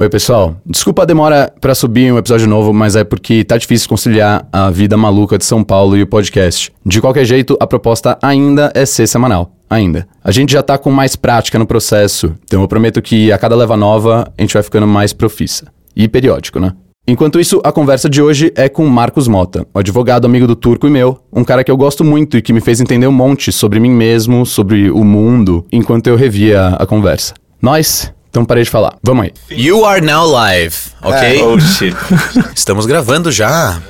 [0.00, 0.54] Oi, pessoal.
[0.64, 4.70] Desculpa a demora pra subir um episódio novo, mas é porque tá difícil conciliar a
[4.70, 6.72] vida maluca de São Paulo e o podcast.
[6.86, 9.50] De qualquer jeito, a proposta ainda é ser semanal.
[9.68, 10.06] Ainda.
[10.22, 13.56] A gente já tá com mais prática no processo, então eu prometo que a cada
[13.56, 15.66] leva nova a gente vai ficando mais profissa.
[15.96, 16.74] E periódico, né?
[17.04, 20.86] Enquanto isso, a conversa de hoje é com Marcos Mota, o advogado amigo do Turco
[20.86, 23.50] e meu, um cara que eu gosto muito e que me fez entender um monte
[23.50, 27.34] sobre mim mesmo, sobre o mundo, enquanto eu revia a conversa.
[27.60, 28.96] Nós, então parei de falar.
[29.02, 29.32] Vamos aí.
[29.50, 31.42] You are now live, ok?
[31.42, 31.96] Oh shit.
[32.54, 33.80] Estamos gravando já.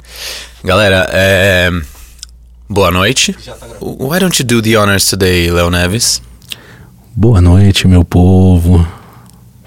[0.63, 1.71] Galera, é.
[2.69, 3.35] Boa noite.
[3.81, 6.21] Why don't you do the honors today, Léo Neves?
[7.17, 8.87] Boa noite, meu povo.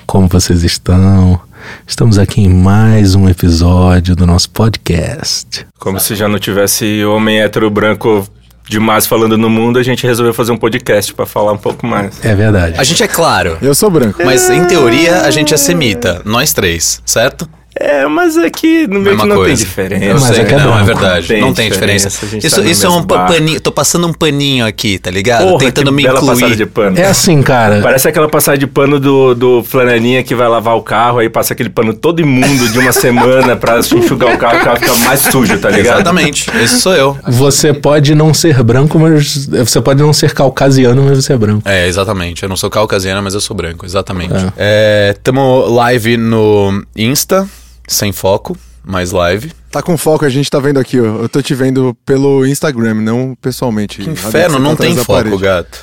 [0.05, 1.41] Como vocês estão?
[1.87, 5.65] Estamos aqui em mais um episódio do nosso podcast.
[5.79, 8.27] Como se já não tivesse homem hétero branco
[8.71, 12.23] demais falando no mundo, a gente resolveu fazer um podcast pra falar um pouco mais.
[12.23, 12.79] É verdade.
[12.79, 14.21] A gente é claro, Eu sou branco.
[14.23, 17.47] mas em teoria a gente é semita, nós três, certo?
[17.73, 19.63] É, mas aqui no meio Mesma que não tem coisa.
[19.65, 20.05] diferença.
[20.05, 21.27] Eu sei, é que é não, é verdade.
[21.27, 22.09] Tem não tem diferença.
[22.09, 23.33] diferença, Isso, tá isso é um barco.
[23.33, 23.61] paninho.
[23.61, 25.43] Tô passando um paninho aqui, tá ligado?
[25.47, 26.55] Porra, Tentando que me bela passada incluir.
[26.57, 26.99] de pano.
[26.99, 27.79] É assim, cara.
[27.81, 31.53] Parece aquela passagem de pano do, do flanelinha que vai lavar o carro, aí passa
[31.53, 35.19] aquele pano todo imundo de uma semana pra enxugar o carro, o carro fica mais
[35.21, 35.95] sujo, tá ligado?
[35.95, 37.17] Exatamente, esse sou eu.
[37.27, 41.61] Você pode não ser branco, mas você pode não ser caucasiano, mas você é branco.
[41.65, 42.43] É, exatamente.
[42.43, 44.33] Eu não sou caucasiana, mas eu sou branco, exatamente.
[44.57, 47.47] É, tamo live no Insta,
[47.93, 49.51] sem foco, mais live.
[49.69, 51.21] Tá com foco, a gente tá vendo aqui, ó.
[51.23, 54.01] Eu tô te vendo pelo Instagram, não pessoalmente.
[54.01, 55.79] Que inferno, não tem foco, gato.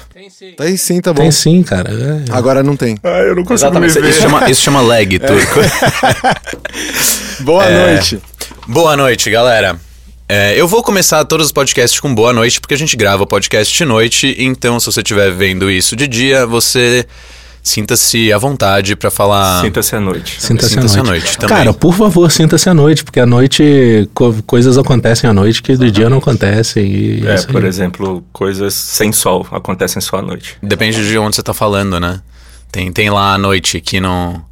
[0.56, 1.22] Tem sim, tá bom.
[1.22, 1.90] Tem sim, cara.
[1.90, 2.24] É.
[2.32, 2.98] Agora não tem.
[3.02, 3.94] Ah, eu não consigo Exatamente.
[3.94, 4.10] me ver.
[4.10, 5.60] Isso chama, isso chama lag, turco.
[7.40, 7.92] Boa É.
[7.94, 8.18] noite.
[8.66, 9.78] Boa noite, galera.
[10.28, 13.26] É, eu vou começar todos os podcasts com boa noite, porque a gente grava o
[13.26, 17.06] podcast de noite, então se você estiver vendo isso de dia, você
[17.68, 19.60] sinta-se à vontade pra falar.
[19.62, 20.40] Sinta-se à noite.
[20.40, 21.08] Sinta-se à Sinta-se noite.
[21.08, 21.56] à noite também.
[21.56, 25.76] Cara, por favor, sinta-se à noite, porque à noite co- coisas acontecem à noite que
[25.76, 26.84] do dia não acontecem.
[26.86, 27.52] E É, isso aí.
[27.52, 30.56] por exemplo, coisas sem sol acontecem só à noite.
[30.62, 32.20] Depende de onde você tá falando, né?
[32.72, 34.42] Tem, tem lá a noite que não.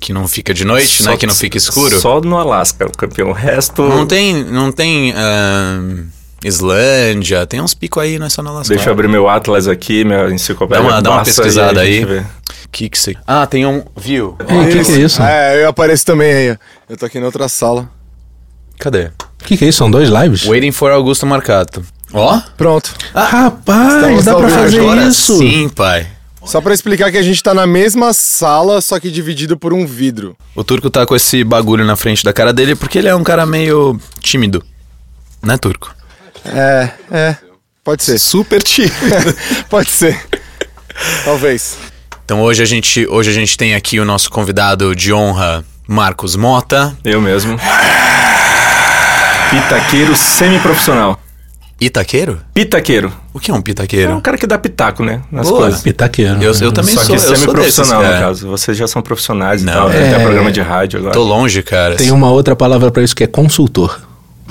[0.00, 1.14] que não fica de noite, né?
[1.16, 2.00] Que não fica escuro.
[2.00, 3.28] Só no Alasca, o campeão.
[3.28, 3.82] O resto.
[3.82, 4.42] Não tem.
[4.44, 5.12] Não tem.
[5.14, 6.06] ahn,
[6.42, 8.74] Islândia, tem uns picos aí, não é só na Alaska.
[8.74, 10.82] Deixa eu abrir meu Atlas aqui, minha enciclopédia.
[10.82, 12.04] Dá uma- dá uma pesquisada a aí.
[12.70, 13.16] Que que você.
[13.26, 13.84] Ah, tem um.
[13.96, 14.36] Viu?
[14.48, 15.22] Ei, o que, que é isso?
[15.22, 16.50] É, eu apareço também aí.
[16.52, 16.56] ó.
[16.88, 17.88] Eu tô aqui na outra sala.
[18.78, 19.06] Cadê?
[19.40, 19.78] O que, que é isso?
[19.78, 20.44] São dois lives?
[20.46, 21.84] Waiting for Augusto Marcato.
[22.12, 22.40] Ó.
[22.56, 22.94] Pronto.
[23.14, 25.38] Ah, rapaz, dá pra fazer Agora isso.
[25.38, 26.06] sim, pai.
[26.44, 29.86] Só pra explicar que a gente tá na mesma sala, só que dividido por um
[29.86, 30.34] vidro.
[30.54, 33.22] O turco tá com esse bagulho na frente da cara dele porque ele é um
[33.22, 34.64] cara meio tímido.
[35.42, 35.94] Né, turco?
[36.44, 37.36] É, é.
[37.84, 38.18] Pode ser.
[38.18, 38.92] Super tímido.
[39.68, 40.18] Pode ser.
[41.24, 41.76] Talvez.
[42.30, 46.36] Então hoje a gente, hoje a gente tem aqui o nosso convidado de honra, Marcos
[46.36, 46.96] Mota.
[47.04, 47.58] Eu mesmo.
[49.50, 51.18] Pitaqueiro semiprofissional.
[51.80, 52.40] Itaqueiro?
[52.54, 53.12] Pitaqueiro.
[53.34, 54.20] O que é um É um pitaqueiro?
[54.20, 55.22] cara que dá pitaco, né?
[55.32, 55.62] Nas Boa.
[55.62, 55.82] coisas.
[55.82, 56.40] Pitaqueiro.
[56.40, 58.46] Eu, eu também Só sou, que sou desses, semi-profissional, no caso.
[58.46, 59.90] Vocês já são profissionais Não, e tal.
[59.90, 59.92] é.
[59.98, 61.12] Tem até programa de rádio agora.
[61.14, 61.96] Tô longe, cara.
[61.96, 64.00] Tem uma outra palavra pra isso que é consultor.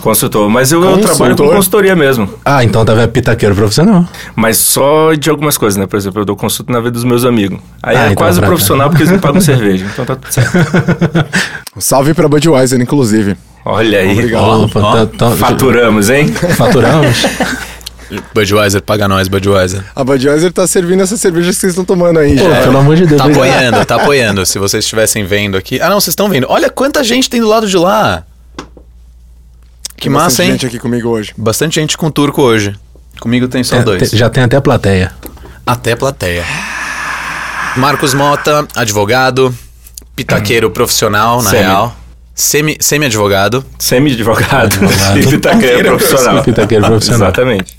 [0.02, 0.50] Consultor.
[0.50, 1.56] Mas eu, eu trabalho com Consultor?
[1.56, 2.30] consultoria mesmo.
[2.44, 4.06] Ah, então tá vendo pitaqueiro profissional.
[4.36, 5.86] Mas só de algumas coisas, né?
[5.86, 7.60] Por exemplo, eu dou consulta na vida dos meus amigos.
[7.84, 9.86] Aí Ah, é então quase profissional porque eles me pagam cerveja.
[9.92, 10.52] Então tá tudo certo.
[11.78, 13.38] Um salve pra Budweiser, inclusive.
[13.64, 14.12] Olha aí.
[14.14, 14.64] Obrigado.
[14.66, 16.28] Opa, ó, tá- tá- faturamos, hein?
[16.58, 17.24] Faturamos?
[18.34, 19.84] Budweiser, paga nós, Budweiser.
[19.96, 22.36] A Budweiser tá servindo essas cervejas que vocês estão tomando aí.
[22.38, 22.62] Pô, já.
[22.64, 23.22] pelo amor de Deus.
[23.22, 24.46] Tá apoiando, tá apoiando.
[24.48, 25.80] Se vocês estivessem vendo aqui.
[25.80, 26.48] Ah, não, vocês estão vendo.
[26.50, 28.24] Olha quanta gente tem do lado de lá.
[30.00, 30.52] Que Tem massa, bastante hein?
[30.54, 31.34] gente aqui comigo hoje.
[31.38, 32.74] Bastante gente com turco hoje.
[33.20, 34.10] Comigo tem só É, dois.
[34.10, 35.12] te- já tem até plateia.
[35.66, 36.44] Até plateia.
[37.76, 39.54] Marcos Mota, advogado,
[40.16, 41.64] pitaqueiro profissional, na Semi.
[41.64, 41.96] real.
[42.34, 43.66] Semi- Semi-advogado.
[43.78, 44.66] Semi-advogado.
[44.66, 45.20] Advogado.
[45.20, 46.44] e pitaqueiro profissional.
[46.44, 47.28] Pitaqueiro profissional.
[47.28, 47.78] Exatamente.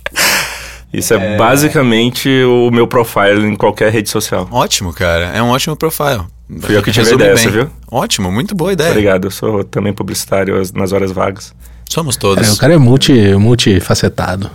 [0.93, 4.49] Isso é, basicamente o meu profile em qualquer rede social.
[4.51, 5.27] Ótimo, cara.
[5.35, 6.23] É um ótimo profile.
[6.61, 7.43] Fui eu que tive a ideia, bem.
[7.45, 7.71] você viu?
[7.91, 8.91] Ótimo, muito boa ideia.
[8.91, 11.55] Obrigado, eu sou também publicitário as- nas horas vagas.
[11.91, 12.53] Somos Cara, todos.
[12.53, 14.49] o cara é multi, multifacetado.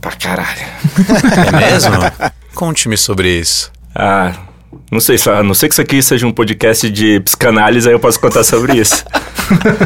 [0.00, 0.60] Pra caralho.
[1.48, 1.96] É mesmo?
[2.54, 3.72] Conte-me sobre isso.
[3.92, 4.32] Ah,
[4.88, 7.94] não sei, só, a não sei que isso aqui seja um podcast de psicanálise, aí
[7.94, 9.04] eu posso contar sobre isso.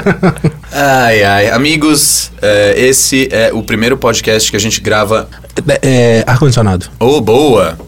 [0.73, 1.50] Ai, ai.
[1.50, 5.29] Amigos, é, esse é o primeiro podcast que a gente grava.
[5.69, 6.87] É, é, ar-condicionado.
[6.99, 7.79] Oh, boa!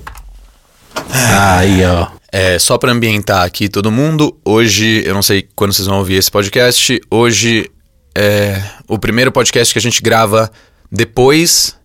[1.57, 2.09] Aí, ó.
[2.31, 6.15] É, só pra ambientar aqui todo mundo, hoje, eu não sei quando vocês vão ouvir
[6.17, 7.71] esse podcast, hoje
[8.15, 10.51] é o primeiro podcast que a gente grava
[10.91, 11.77] depois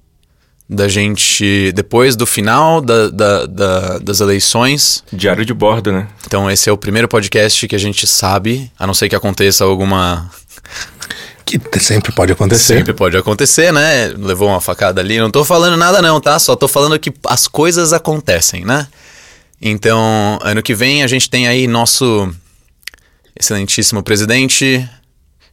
[0.70, 5.02] da gente, depois do final da- da- da- das eleições.
[5.14, 6.08] Diário de bordo, né?
[6.26, 9.64] Então, esse é o primeiro podcast que a gente sabe, a não ser que aconteça
[9.64, 10.30] alguma.
[11.46, 12.76] Que sempre pode acontecer.
[12.80, 14.08] Sempre pode acontecer, né?
[14.18, 15.18] Levou uma facada ali.
[15.18, 16.38] Não tô falando nada, não, tá?
[16.40, 18.86] Só tô falando que as coisas acontecem, né?
[19.62, 22.30] Então, ano que vem a gente tem aí nosso
[23.40, 24.86] excelentíssimo presidente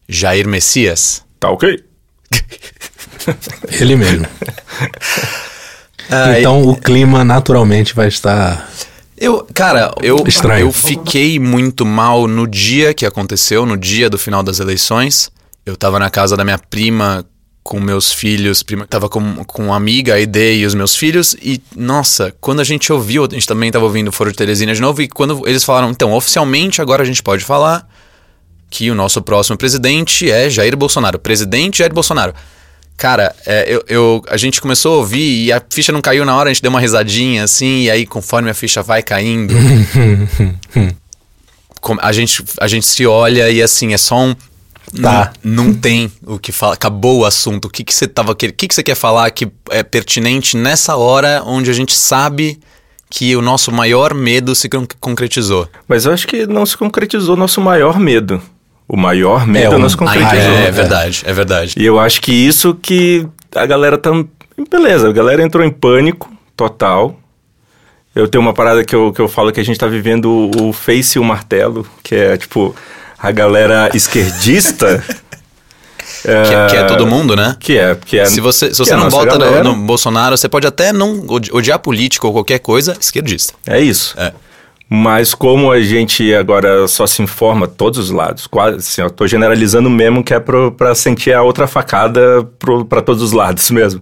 [0.09, 1.23] Jair Messias.
[1.41, 1.83] Tá ok.
[3.81, 4.27] Ele mesmo.
[6.11, 8.71] Ah, então o clima naturalmente vai estar.
[9.17, 10.67] Eu, cara, eu, Estranho.
[10.67, 15.31] eu fiquei muito mal no dia que aconteceu, no dia do final das eleições.
[15.65, 17.25] Eu tava na casa da minha prima
[17.62, 21.35] com meus filhos, prima, tava com, com uma amiga, a Ide e os meus filhos,
[21.41, 24.75] e nossa, quando a gente ouviu, a gente também tava ouvindo o Foro de Teresina
[24.75, 27.89] de novo, e quando eles falaram, então, oficialmente agora a gente pode falar
[28.76, 31.17] que o nosso próximo presidente é Jair Bolsonaro.
[31.17, 32.35] Presidente Jair Bolsonaro.
[32.97, 36.37] Cara, é, eu, eu- a gente começou a ouvir e a ficha não caiu na
[36.37, 39.55] hora, a gente deu uma risadinha assim, e aí conforme a ficha vai caindo,
[42.00, 44.35] a, gente, a gente se olha e assim, é só um.
[45.00, 45.32] Tá.
[45.43, 46.75] Não, não tem o que falar.
[46.75, 47.67] Acabou o assunto.
[47.67, 48.32] O que, que você tava?
[48.32, 52.61] O que, que você quer falar que é pertinente nessa hora onde a gente sabe
[53.11, 55.69] que o nosso maior medo se con- concretizou?
[55.88, 58.41] Mas eu acho que não se concretizou nosso maior medo.
[58.89, 60.53] O maior medo não se Ah, concretizou.
[60.53, 61.75] é, é verdade, é verdade.
[61.79, 64.11] E eu acho que isso que a galera tá.
[64.71, 67.19] Beleza, a galera entrou em pânico total.
[68.15, 70.69] Eu tenho uma parada que eu, que eu falo que a gente tá vivendo o,
[70.69, 72.75] o face e o martelo, que é tipo
[73.19, 75.03] a galera esquerdista.
[76.23, 77.55] Que, é- que é todo mundo, né?
[77.61, 78.25] Que é, que é.
[78.25, 79.63] Se você, se você é a não vota no, galera.
[79.65, 83.53] no Bolsonaro, você pode até não odi- odiar político ou qualquer coisa, esquerdista.
[83.67, 84.15] É isso.
[84.19, 84.33] É.
[84.94, 89.26] Mas como a gente agora só se informa todos os lados, quase assim, eu tô
[89.26, 93.69] generalizando mesmo que é pro, pra sentir a outra facada pro, pra todos os lados
[93.73, 94.00] mesmo.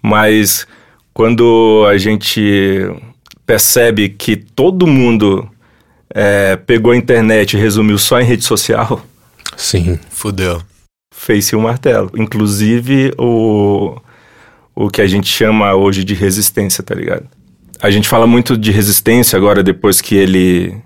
[0.00, 0.66] Mas
[1.12, 2.90] quando a gente
[3.44, 5.46] percebe que todo mundo
[6.14, 9.04] é, pegou a internet e resumiu só em rede social,
[9.54, 9.98] Sim.
[10.08, 10.62] Fudeu.
[11.14, 12.10] fez-se um martelo.
[12.16, 14.00] Inclusive o,
[14.74, 17.28] o que a gente chama hoje de resistência, tá ligado?
[17.82, 20.80] A gente fala muito de resistência agora depois que ele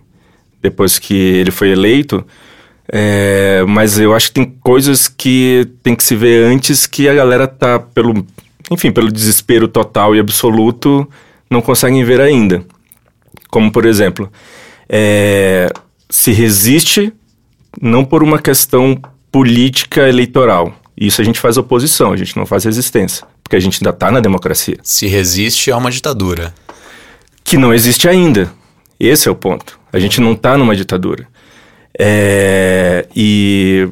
[0.63, 2.27] depois que ele foi eleito,
[2.91, 7.15] é, mas eu acho que tem coisas que tem que se ver antes que a
[7.15, 8.27] galera tá pelo
[8.71, 11.07] enfim pelo desespero total e absoluto
[11.51, 12.65] não conseguem ver ainda.
[13.51, 14.33] Como por exemplo,
[14.89, 15.69] é,
[16.09, 17.13] se resiste
[17.79, 18.99] não por uma questão
[19.31, 20.75] política eleitoral.
[20.97, 24.11] Isso a gente faz oposição, a gente não faz resistência, porque a gente ainda está
[24.11, 26.55] na democracia, Se resiste a uma ditadura.
[27.47, 28.53] Que não existe ainda.
[28.99, 29.79] Esse é o ponto.
[29.93, 31.27] A gente não está numa ditadura.
[31.99, 33.89] É, e,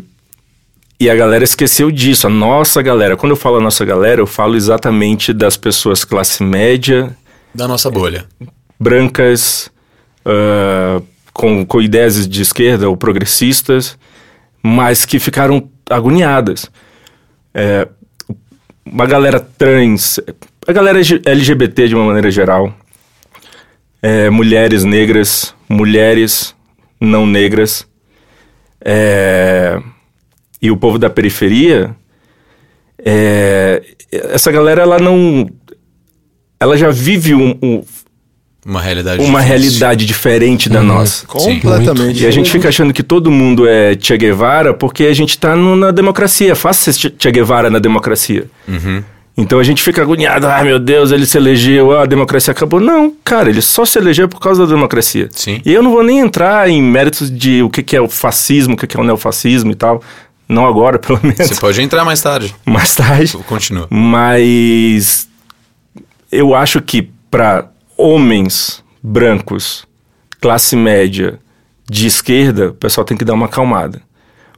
[1.00, 2.26] e a galera esqueceu disso.
[2.26, 6.42] A nossa galera, quando eu falo a nossa galera, eu falo exatamente das pessoas classe
[6.42, 7.16] média,
[7.54, 8.26] Da nossa bolha.
[8.78, 9.70] brancas,
[10.26, 11.00] ah,
[11.32, 13.96] com, com ideias de esquerda ou progressistas,
[14.62, 16.68] mas que ficaram agoniadas.
[17.54, 17.86] É,
[18.84, 20.18] uma galera trans,
[20.66, 22.74] a galera LGBT de uma maneira geral,
[24.06, 26.54] é, mulheres negras, mulheres
[27.00, 27.86] não negras,
[28.84, 29.80] é,
[30.60, 31.96] e o povo da periferia,
[33.04, 35.48] é, essa galera ela não,
[36.60, 37.82] ela já vive um- um,
[38.66, 39.48] Uma realidade uma difícil.
[39.48, 41.26] realidade diferente da nossa.
[41.26, 42.22] Completamente.
[42.22, 45.54] E a gente fica achando que todo mundo é Che Guevara porque a gente tá
[45.54, 46.52] no- na democracia.
[46.52, 48.46] É fácil ser Che- Guevara na democracia.
[49.36, 50.46] Então a gente fica agoniado.
[50.46, 52.78] Ah, meu Deus, ele se elegeu, ah, a democracia acabou.
[52.78, 55.28] Não, cara, ele só se elegeu por causa da democracia.
[55.32, 55.60] Sim.
[55.64, 58.74] E eu não vou nem entrar em méritos de o que, que é o fascismo,
[58.74, 60.00] o que, que é o neofascismo e tal.
[60.48, 61.36] Não agora, pelo menos.
[61.38, 62.54] Você pode entrar mais tarde.
[62.64, 63.36] Mais tarde.
[63.46, 63.88] Continua.
[63.90, 65.28] Mas
[66.30, 69.84] eu acho que para homens brancos,
[70.40, 71.40] classe média,
[71.88, 74.00] de esquerda, o pessoal tem que dar uma acalmada.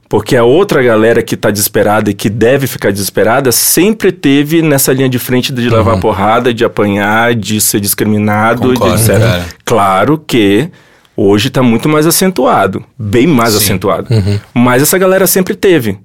[0.09, 4.93] Porque a outra galera que tá desesperada e que deve ficar desesperada sempre teve nessa
[4.93, 9.19] linha de frente de levar porrada, de apanhar, de ser discriminado, Concordo, de etc.
[9.19, 9.45] cara.
[9.65, 10.69] Claro que
[11.15, 13.57] hoje tá muito mais acentuado, bem mais Sim.
[13.57, 14.07] acentuado.
[14.53, 15.97] Mas essa galera sempre teve.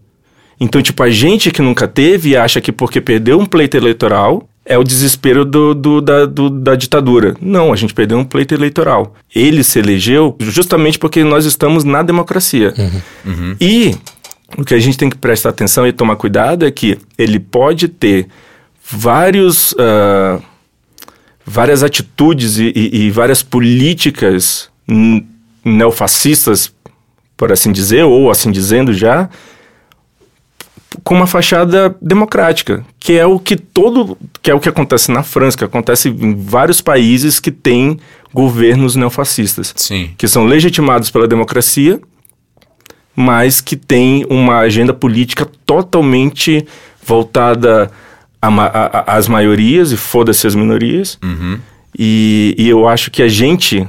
[0.58, 4.78] Então, tipo, a gente que nunca teve acha que porque perdeu um pleito eleitoral é
[4.78, 7.34] o desespero do, do- da, do- da ditadura.
[7.40, 9.14] Não, a gente perdeu um pleito eleitoral.
[9.34, 12.72] Ele se elegeu justamente porque nós estamos na democracia.
[13.60, 13.94] E
[14.56, 17.88] o que a gente tem que prestar atenção e tomar cuidado é que ele pode
[17.88, 18.28] ter
[18.88, 20.38] vários, ah,
[21.44, 24.68] várias atitudes e, e- e várias políticas
[25.64, 26.72] neofascistas,
[27.36, 29.28] por assim dizer, ou assim dizendo já,
[31.02, 35.22] com uma fachada democrática, que é o que todo, que é o que acontece na
[35.22, 37.98] França, que acontece em vários países que têm
[38.32, 40.10] governos neofascistas, Sim.
[40.16, 42.00] que são legitimados pela democracia,
[43.14, 46.66] mas que têm uma agenda política totalmente
[47.04, 47.90] voltada
[49.06, 51.18] às maiorias e foda-se as minorias.
[51.98, 53.86] E, e eu acho que a gente,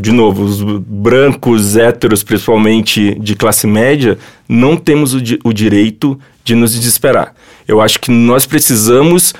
[0.00, 4.16] de novo, os brancos, héteros, principalmente de classe média,
[4.48, 7.34] não temos o, di- o direito de nos desesperar.
[7.66, 9.34] Eu acho que nós precisamos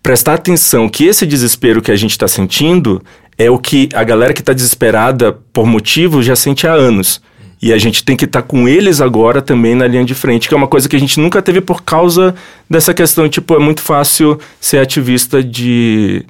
[0.00, 3.02] prestar atenção que esse desespero que a gente está sentindo
[3.36, 7.20] é o que a galera que está desesperada por motivo já sente há anos.
[7.60, 10.54] E a gente tem que estar com eles agora também na linha de frente, que
[10.54, 12.34] é uma coisa que a gente nunca teve por causa
[12.70, 13.28] dessa questão.
[13.28, 16.24] Tipo, é muito fácil ser ativista de,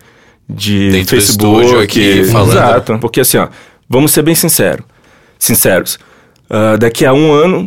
[0.49, 1.75] de Dentro Facebook.
[1.83, 2.51] aqui, falando.
[2.53, 2.99] Exato.
[2.99, 3.49] Porque assim, ó,
[3.89, 4.85] vamos ser bem sincero,
[5.39, 5.99] sinceros.
[6.49, 7.67] Ah, daqui a um ano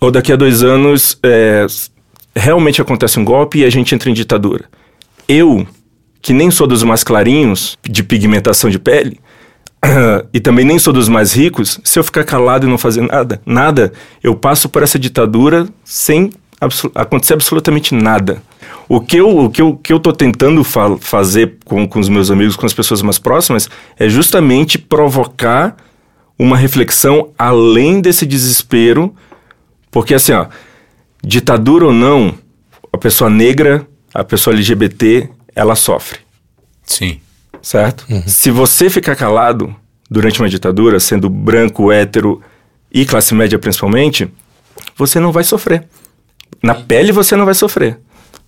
[0.00, 1.66] ou daqui a dois anos é,
[2.34, 4.64] realmente acontece um golpe e a gente entra em ditadura.
[5.28, 5.66] Eu,
[6.20, 9.18] que nem sou dos mais clarinhos de pigmentação de pele,
[10.34, 13.40] e também nem sou dos mais ricos, se eu ficar calado e não fazer nada,
[13.46, 18.42] nada, eu passo por essa ditadura sem abso- acontecer absolutamente nada.
[18.88, 22.08] O que eu, o que eu, que eu tô tentando fa- fazer com, com os
[22.08, 25.76] meus amigos, com as pessoas mais próximas, é justamente provocar
[26.38, 29.14] uma reflexão além desse desespero,
[29.90, 30.46] porque assim, ó,
[31.22, 32.34] ditadura ou não,
[32.92, 36.20] a pessoa negra, a pessoa LGBT, ela sofre
[36.84, 37.20] Sim.
[37.60, 38.06] certo?
[38.26, 39.74] Se você ficar calado
[40.10, 42.40] durante uma ditadura, sendo branco, hétero
[42.90, 44.28] e classe média principalmente,
[44.96, 45.84] você não vai sofrer.
[46.62, 47.98] Na pele você não vai sofrer.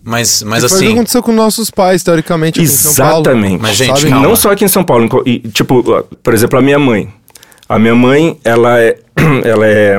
[0.02, 0.94] Mas, mas Foi o que assim.
[0.94, 3.20] aconteceu com nossos pais, teoricamente, aqui em São Paulo.
[3.20, 3.60] Exatamente.
[3.60, 4.10] Mas, gente, sabe?
[4.10, 5.08] Não só aqui em São Paulo.
[5.26, 5.82] e, tipo,
[6.22, 7.08] por exemplo, a minha mãe.
[7.68, 8.98] A minha mãe, ela é,
[9.44, 9.98] ela é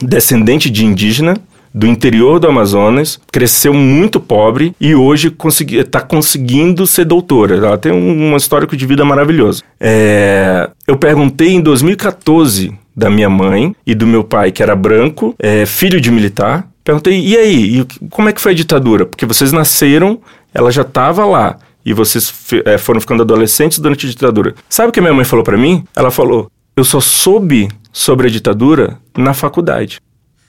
[0.00, 1.36] descendente de indígena
[1.74, 5.34] do interior do Amazonas, cresceu muito pobre e hoje
[5.72, 7.56] está conseguindo ser doutora.
[7.56, 9.62] Ela tem um, um histórico de vida maravilhoso.
[9.80, 15.34] É, eu perguntei em 2014 da minha mãe e do meu pai, que era branco,
[15.36, 16.64] é, filho de militar.
[16.84, 19.06] Perguntei, e aí, e como é que foi a ditadura?
[19.06, 20.20] Porque vocês nasceram,
[20.52, 22.32] ela já estava lá e vocês
[22.64, 24.54] eh, foram ficando adolescentes durante a ditadura.
[24.68, 25.84] Sabe o que a minha mãe falou pra mim?
[25.96, 30.00] Ela falou: eu só soube sobre a ditadura na faculdade.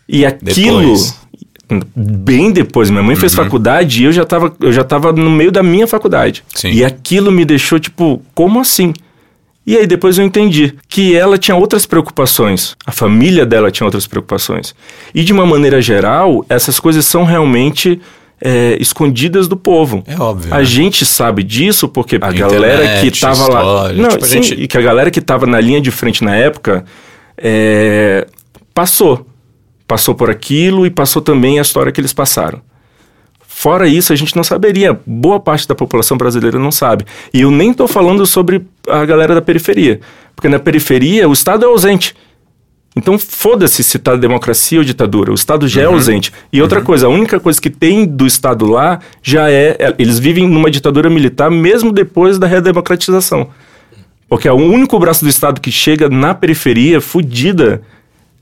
[0.07, 0.81] E aquilo.
[0.81, 1.25] Depois.
[1.95, 5.51] Bem depois, minha mãe fez faculdade e eu já tava, eu já tava no meio
[5.51, 6.43] da minha faculdade.
[6.53, 6.69] Sim.
[6.69, 8.93] E aquilo me deixou tipo, como assim?
[9.67, 14.05] E aí depois eu entendi que ela tinha outras preocupações, a família dela tinha outras
[14.05, 14.75] preocupações.
[15.13, 17.99] E de uma maneira geral, essas coisas são realmente
[18.39, 20.03] é, escondidas do povo.
[20.05, 20.63] É óbvio, A né?
[20.65, 23.93] gente sabe disso porque a galera que tava lá.
[23.93, 26.35] Não, tipo, sim, gente- e que a galera que tava na linha de frente na
[26.35, 26.85] época
[27.37, 28.27] é,
[28.73, 29.25] passou.
[29.87, 32.61] Passou por aquilo e passou também a história que eles passaram.
[33.57, 34.99] Fora isso, a gente não saberia.
[35.05, 37.05] Boa parte da população brasileira não sabe.
[37.33, 40.01] E eu nem estou falando sobre a galera da periferia.
[40.35, 42.13] Porque na periferia o Estado é ausente.
[42.97, 45.31] Então foda-se se está democracia ou ditadura.
[45.31, 46.33] O Estado já é ausente.
[46.51, 49.77] E outra coisa, a única coisa que tem do Estado lá já é.
[49.79, 53.47] é- Eles vivem numa ditadura militar mesmo depois da redemocratização.
[54.27, 57.81] Porque o único braço do Estado que chega na periferia, fudida,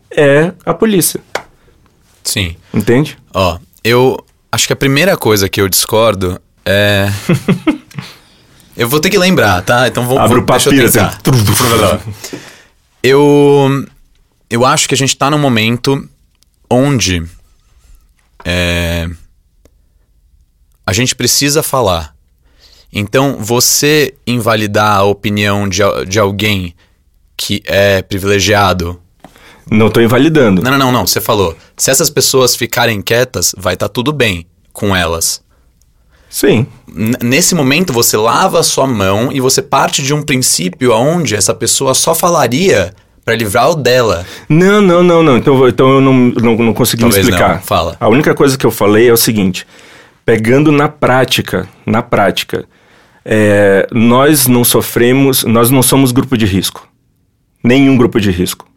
[0.10, 1.20] é a polícia.
[2.24, 2.55] Sim.
[2.74, 3.15] Entende?
[3.32, 4.17] Ó, eu
[4.53, 7.07] acho que a primeira coisa que eu discordo é.
[8.77, 9.88] eu vou ter que lembrar, tá?
[9.88, 11.17] Então vou, Abre vou o papiro, deixa eu assim.
[11.17, 11.22] tentar.
[13.01, 13.86] Eu.
[14.50, 16.07] Eu acho que a gente tá num momento
[16.69, 17.24] onde.
[18.45, 19.10] É,
[20.86, 22.13] a gente precisa falar.
[22.95, 26.75] Então, você invalidar a opinião de, de alguém
[27.36, 29.01] que é privilegiado
[29.72, 30.62] Não estou invalidando.
[30.62, 31.08] não, não, não, não.
[31.08, 31.55] Você falou.
[31.77, 35.41] Se essas pessoas ficarem quietas, vai estar tudo bem com elas.
[36.29, 36.65] Sim.
[36.93, 41.36] N- nesse momento, você lava a sua mão e você parte de um princípio onde
[41.36, 42.93] essa pessoa só falaria
[43.24, 44.25] para livrar o dela.
[44.50, 45.38] Não, não, não, não.
[45.38, 47.55] Então, então eu não, não, não consegui Talvez me explicar.
[47.58, 47.62] não.
[47.62, 47.96] Fala.
[48.00, 49.65] A única coisa que eu falei é o seguinte:
[50.25, 52.65] pegando na prática, na prática,
[53.24, 56.88] é, nós não sofremos, nós não somos grupo de risco.
[57.63, 58.67] Nenhum grupo de risco.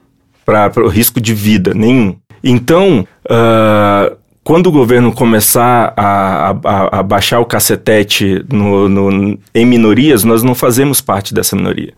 [0.47, 2.17] Para o risco de vida, nenhum.
[2.43, 4.13] Então, ah,
[4.45, 10.43] quando o governo começar a, a- a baixar o cacetete no- no- em minorias, nós
[10.45, 11.93] não fazemos parte dessa minoria.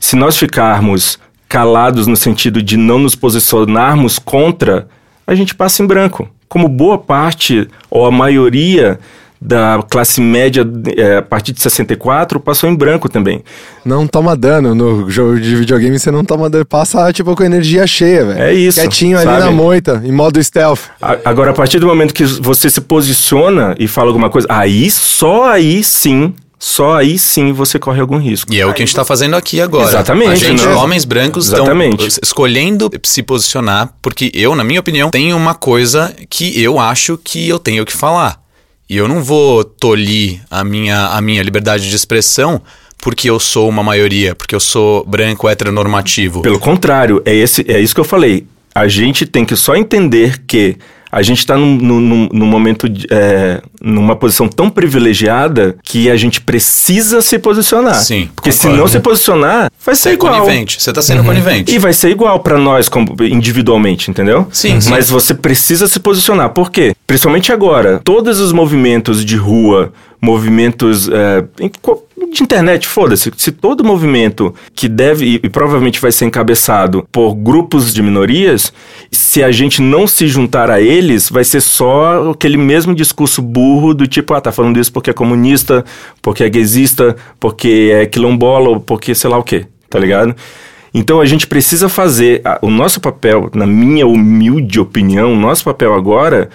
[0.00, 4.88] Se nós ficarmos calados no sentido de não nos posicionarmos contra,
[5.26, 6.26] a gente passa em branco.
[6.48, 8.98] Como boa parte ou a maioria
[9.46, 13.44] da classe média é, a partir de 64 passou em branco também.
[13.84, 14.74] Não toma dano.
[14.74, 16.64] No jogo de videogame você não toma dano.
[16.64, 18.42] Passa, tipo, com energia cheia, velho.
[18.42, 19.40] É isso, Quietinho ali sabe?
[19.44, 20.80] na moita, em modo stealth.
[21.00, 24.90] A- Agora, a partir do momento que você se posiciona e fala alguma coisa, aí
[24.90, 28.50] só aí sim, só aí sim você corre algum risco.
[28.52, 29.86] E é o que a gente tá fazendo aqui agora.
[29.88, 30.72] Exatamente, A gente, né?
[30.74, 32.18] homens brancos, estão Exatamente.
[32.22, 37.46] escolhendo se posicionar, porque eu, na minha opinião, tenho uma coisa que eu acho que
[37.46, 38.42] eu tenho que falar.
[38.88, 42.60] E eu não vou tolir a minha, a minha liberdade de expressão
[42.98, 46.40] porque eu sou uma maioria, porque eu sou branco heteronormativo.
[46.40, 48.46] Pelo contrário, é, esse, é isso que eu falei.
[48.74, 50.76] A gente tem que só entender que
[51.14, 56.16] a gente está num, num, num momento, de, é, numa posição tão privilegiada que a
[56.16, 58.02] gente precisa se posicionar.
[58.02, 58.80] Sim, Porque se concordo.
[58.80, 60.40] não se posicionar, vai ser é igual.
[60.40, 60.82] conivente.
[60.82, 61.72] Você tá sendo conivente.
[61.72, 64.48] E vai ser igual pra nós como, individualmente, entendeu?
[64.50, 64.90] Sim, sim.
[64.90, 66.50] Mas você precisa se posicionar.
[66.50, 66.96] Por quê?
[67.06, 69.92] Principalmente agora, todos os movimentos de rua,
[70.24, 71.44] movimentos é,
[72.32, 73.30] de internet, foda-se.
[73.36, 78.72] Se todo movimento que deve e, e provavelmente vai ser encabeçado por grupos de minorias,
[79.12, 83.92] se a gente não se juntar a eles, vai ser só aquele mesmo discurso burro
[83.94, 85.84] do tipo, ah, tá falando isso porque é comunista,
[86.22, 90.34] porque é gaysista, porque é quilombola, ou porque sei lá o quê, tá ligado?
[90.96, 95.64] Então a gente precisa fazer a- o nosso papel, na minha humilde opinião, o nosso
[95.64, 96.48] papel agora,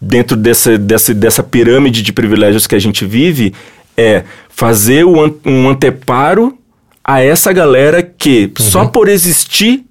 [0.00, 3.52] dentro dessa, dessa, dessa pirâmide de privilégios que a gente vive,
[3.96, 6.56] é fazer um anteparo
[7.04, 9.84] a essa galera que só por existir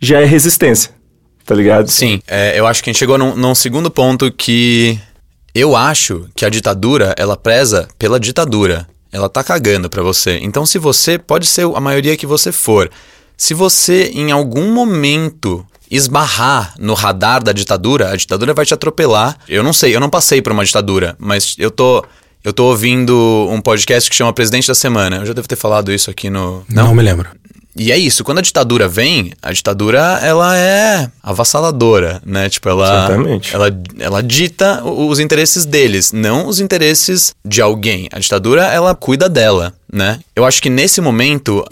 [0.00, 0.94] já é resistência.
[1.44, 1.88] Tá ligado?
[1.88, 4.98] Sim, é, eu acho que a gente chegou num, num segundo ponto que
[5.54, 8.86] eu acho que a ditadura, ela preza pela ditadura.
[9.12, 10.38] Ela tá cagando pra você.
[10.42, 12.90] Então, se você, pode ser a maioria que você for,
[13.36, 19.36] se você em algum momento esbarrar no radar da ditadura, a ditadura vai te atropelar.
[19.48, 22.04] Eu não sei, eu não passei por uma ditadura, mas eu tô.
[22.44, 25.16] Eu tô ouvindo um podcast que chama Presidente da Semana.
[25.16, 26.64] Eu já devo ter falado isso aqui no.
[26.68, 27.28] Não, me lembro.
[27.78, 32.48] E é isso, quando a ditadura vem, a ditadura ela é avassaladora, né?
[32.48, 33.54] Tipo, ela Exatamente.
[33.54, 33.66] ela
[33.98, 38.08] ela dita os interesses deles, não os interesses de alguém.
[38.10, 40.18] A ditadura ela cuida dela, né?
[40.34, 41.62] Eu acho que nesse momento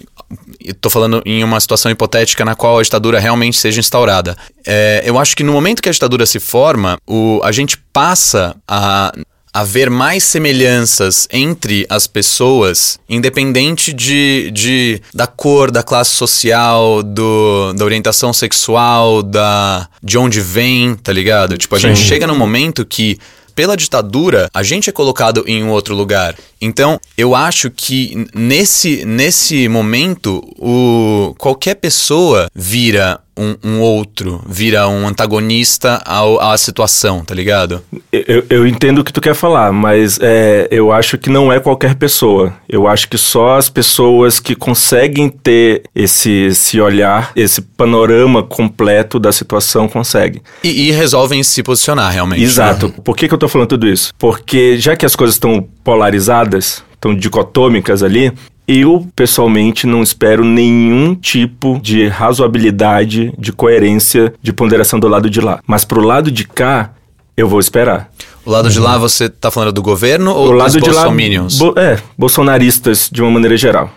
[0.81, 4.37] tô falando em uma situação hipotética na qual a ditadura realmente seja instaurada.
[4.67, 8.57] É, eu acho que no momento que a ditadura se forma, o, a gente passa
[8.67, 9.13] a
[9.55, 17.73] haver mais semelhanças entre as pessoas, independente de, de da cor, da classe social, do,
[17.75, 21.57] da orientação sexual, da de onde vem, tá ligado?
[21.57, 23.17] Tipo, a gente chega num momento que
[23.55, 26.37] pela ditadura, a gente é colocado em um outro lugar.
[26.61, 34.89] Então, eu acho que nesse, nesse momento, o, qualquer pessoa vira um, um outro, vira
[34.89, 37.83] um antagonista ao, à situação, tá ligado?
[38.13, 41.59] Eu, eu entendo o que tu quer falar, mas é, eu acho que não é
[41.59, 42.55] qualquer pessoa.
[42.69, 49.19] Eu acho que só as pessoas que conseguem ter esse, esse olhar, esse panorama completo
[49.19, 50.41] da situação conseguem.
[50.63, 52.43] E, e resolvem se posicionar, realmente.
[52.43, 52.89] Exato.
[53.03, 54.13] Por que, que eu tô falando tudo isso?
[54.19, 58.33] Porque já que as coisas estão polarizadas, estão dicotômicas ali,
[58.67, 65.41] eu pessoalmente não espero nenhum tipo de razoabilidade, de coerência, de ponderação do lado de
[65.41, 65.61] lá.
[65.67, 66.93] Mas pro lado de cá,
[67.37, 68.11] eu vou esperar.
[68.45, 71.03] O lado de lá, você tá falando do governo ou o dos lado de lá,
[71.03, 71.59] bolsominions?
[71.59, 73.91] bo- é, bolsonaristas de uma maneira geral.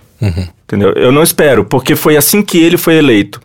[0.64, 0.94] Entendeu?
[0.94, 3.40] Eu não espero, porque foi assim que ele foi eleito.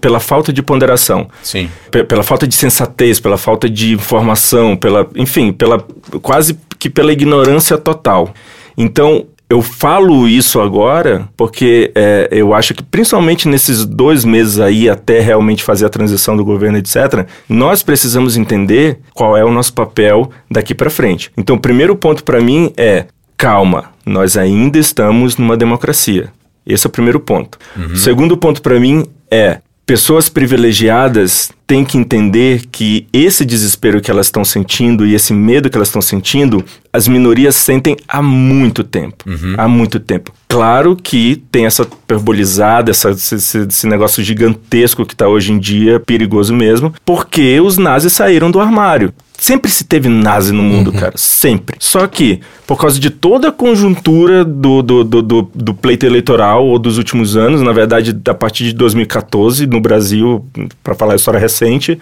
[0.00, 1.28] Pela falta de ponderação.
[1.44, 1.70] Sim.
[1.92, 5.78] Pe- pela falta de sensatez, pela falta de informação, pela, enfim, pela
[6.20, 8.34] quase que pela ignorância total.
[8.76, 14.88] Então, eu falo isso agora porque é, eu acho que principalmente nesses dois meses aí
[14.88, 19.72] até realmente fazer a transição do governo, etc., nós precisamos entender qual é o nosso
[19.72, 21.30] papel daqui para frente.
[21.36, 23.06] Então, o primeiro ponto para mim é
[23.36, 26.32] calma, nós ainda estamos numa democracia.
[26.66, 27.58] Esse é o primeiro ponto.
[27.92, 34.10] O segundo ponto para mim é pessoas privilegiadas têm que entender que esse desespero que
[34.10, 38.82] elas estão sentindo e esse medo que elas estão sentindo, as minorias sentem há muito
[38.84, 39.24] tempo.
[39.56, 40.32] Há muito tempo.
[40.48, 46.00] Claro que tem essa perbolizada, essa, esse- esse negócio gigantesco que está hoje em dia,
[46.00, 49.12] perigoso mesmo, porque os nazis saíram do armário.
[49.38, 51.12] Sempre se teve nazi no mundo, cara.
[51.16, 51.76] Sempre.
[51.78, 56.66] Só que, por causa de toda a conjuntura do, do, do, do, do pleito eleitoral
[56.66, 60.44] ou dos últimos anos, na verdade, a partir de 2014, no Brasil,
[60.82, 61.98] para falar a história recente,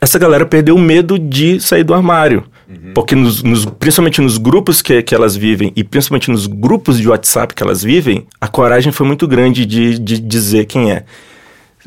[0.00, 2.44] essa galera perdeu o medo de sair do armário.
[2.94, 7.08] Porque, nos, nos- principalmente nos grupos que, que elas vivem, e principalmente nos grupos de
[7.08, 11.04] WhatsApp que elas vivem, a coragem foi muito grande de, de dizer quem é.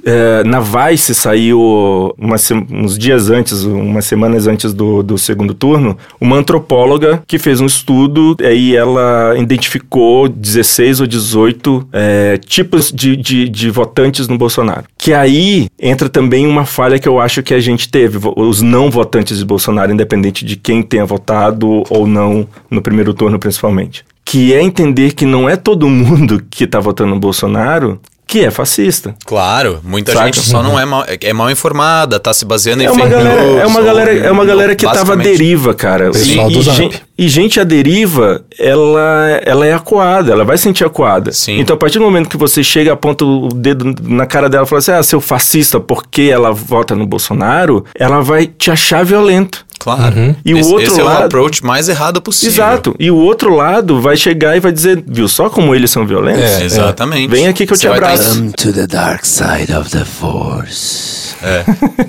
[0.06, 2.36] É, na Vice saiu uma
[2.72, 7.66] uns dias antes, umas semanas antes do, do segundo turno, uma antropóloga que fez um
[7.66, 14.86] estudo aí ela identificou 16 ou 18 é, tipos de, de, de votantes no Bolsonaro.
[14.98, 18.90] Que aí entra também uma falha que eu acho que a gente teve, os não
[18.90, 24.04] votantes de Bolsonaro, independente de quem tenha votado ou não no primeiro turno, principalmente.
[24.24, 28.00] Que é entender que não é todo mundo que tá votando no Bolsonaro
[28.32, 29.14] que é fascista.
[29.26, 30.26] Claro, muita Saca?
[30.28, 33.10] gente só não é mal, é mal informada, tá se baseando em É uma, fake
[33.14, 36.12] galera, news, é, uma galera, é uma galera que tava à deriva, cara.
[36.12, 36.78] Pessoal e, do e, Zap.
[36.78, 41.34] gen- e gente à deriva, ela, ela é acuada, ela vai sentir acuada.
[41.34, 41.60] Sim.
[41.60, 44.68] Então, a partir do momento que você chega, aponta o dedo na cara dela e
[44.70, 49.66] fala assim: ah, seu fascista, porque ela vota no Bolsonaro, ela vai te achar violento.
[49.82, 50.36] Claro.
[50.46, 52.54] E o esse, outro esse é o lado- approach mais errado possível.
[52.54, 52.96] Exato.
[53.00, 56.44] E o outro lado vai chegar e vai dizer: viu só como eles são violentos?
[56.44, 57.30] É, Exatamente.
[57.32, 58.40] Vem aqui que eu Você te abraço.
[58.44, 61.32] em- to the dark side of the force.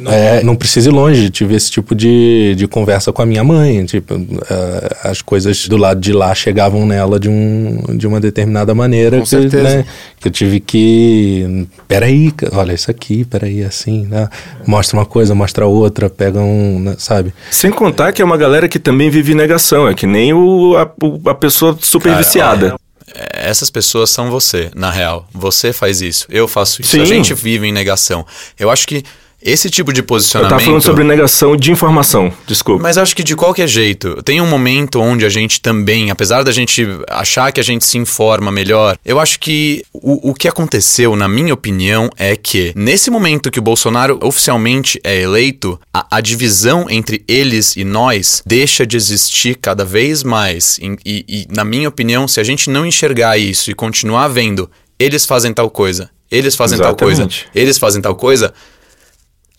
[0.07, 3.85] É, não precisa ir longe, tive esse tipo de, de conversa com a minha mãe.
[3.87, 8.75] Tipo, eh, as coisas do lado de lá chegavam nela de, um, de uma determinada
[8.75, 9.19] maneira.
[9.19, 9.63] Com que, certeza.
[9.63, 9.85] né,
[10.21, 11.67] que eu tive que.
[11.89, 14.29] Peraí, olha isso aqui, peraí, assim, né?
[14.67, 16.81] Mostra uma coisa, mostra outra, pega um.
[16.81, 17.33] né, sabe?
[17.62, 21.31] Sem contar que é uma galera que também vive negação, é que nem o, a,
[21.31, 22.75] a pessoa super Cara, viciada.
[23.14, 25.29] é, Essas pessoas são você, na real.
[25.33, 26.90] Você faz isso, eu faço isso.
[26.90, 27.03] Sim.
[27.03, 28.27] A gente vive em negação.
[28.59, 29.05] Eu acho que
[29.45, 30.51] esse tipo de Eu posicionamento.
[30.51, 32.83] tava falando sobre negação de informação, desculpa.
[32.83, 36.43] Mas eu acho que de qualquer jeito, tem um momento onde a gente também, apesar
[36.43, 40.49] da gente achar que a gente se informa melhor, eu acho que o, o que
[40.49, 46.17] aconteceu, na minha opinião, é que nesse momento que o Bolsonaro oficialmente é eleito, a,
[46.17, 50.79] a divisão entre eles e nós deixa de existir cada vez mais.
[50.79, 54.71] E, e- e, na minha opinião, se a gente não enxergar isso e continuar vendo,
[54.99, 57.47] eles fazem tal coisa, eles fazem tal coisa, Exatamente.
[57.55, 58.53] eles fazem tal coisa,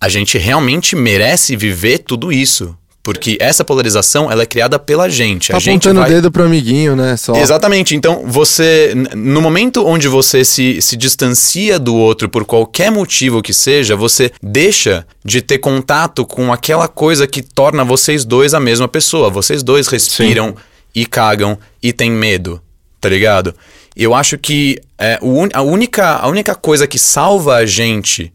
[0.03, 2.75] a gente realmente merece viver tudo isso.
[3.01, 5.49] Porque essa polarização, ela é criada pela gente.
[5.49, 6.09] Tá a gente apontando vai...
[6.09, 7.15] o dedo pro amiguinho, né?
[7.15, 7.35] Só.
[7.35, 7.95] Exatamente.
[7.95, 8.93] Então, você.
[9.15, 14.31] No momento onde você se, se distancia do outro por qualquer motivo que seja, você
[14.41, 19.29] deixa de ter contato com aquela coisa que torna vocês dois a mesma pessoa.
[19.29, 20.55] Vocês dois respiram
[20.93, 22.61] e cagam e têm medo,
[23.01, 23.53] tá ligado?
[23.95, 25.19] Eu acho que é,
[25.53, 28.31] a, única, a única coisa que salva a gente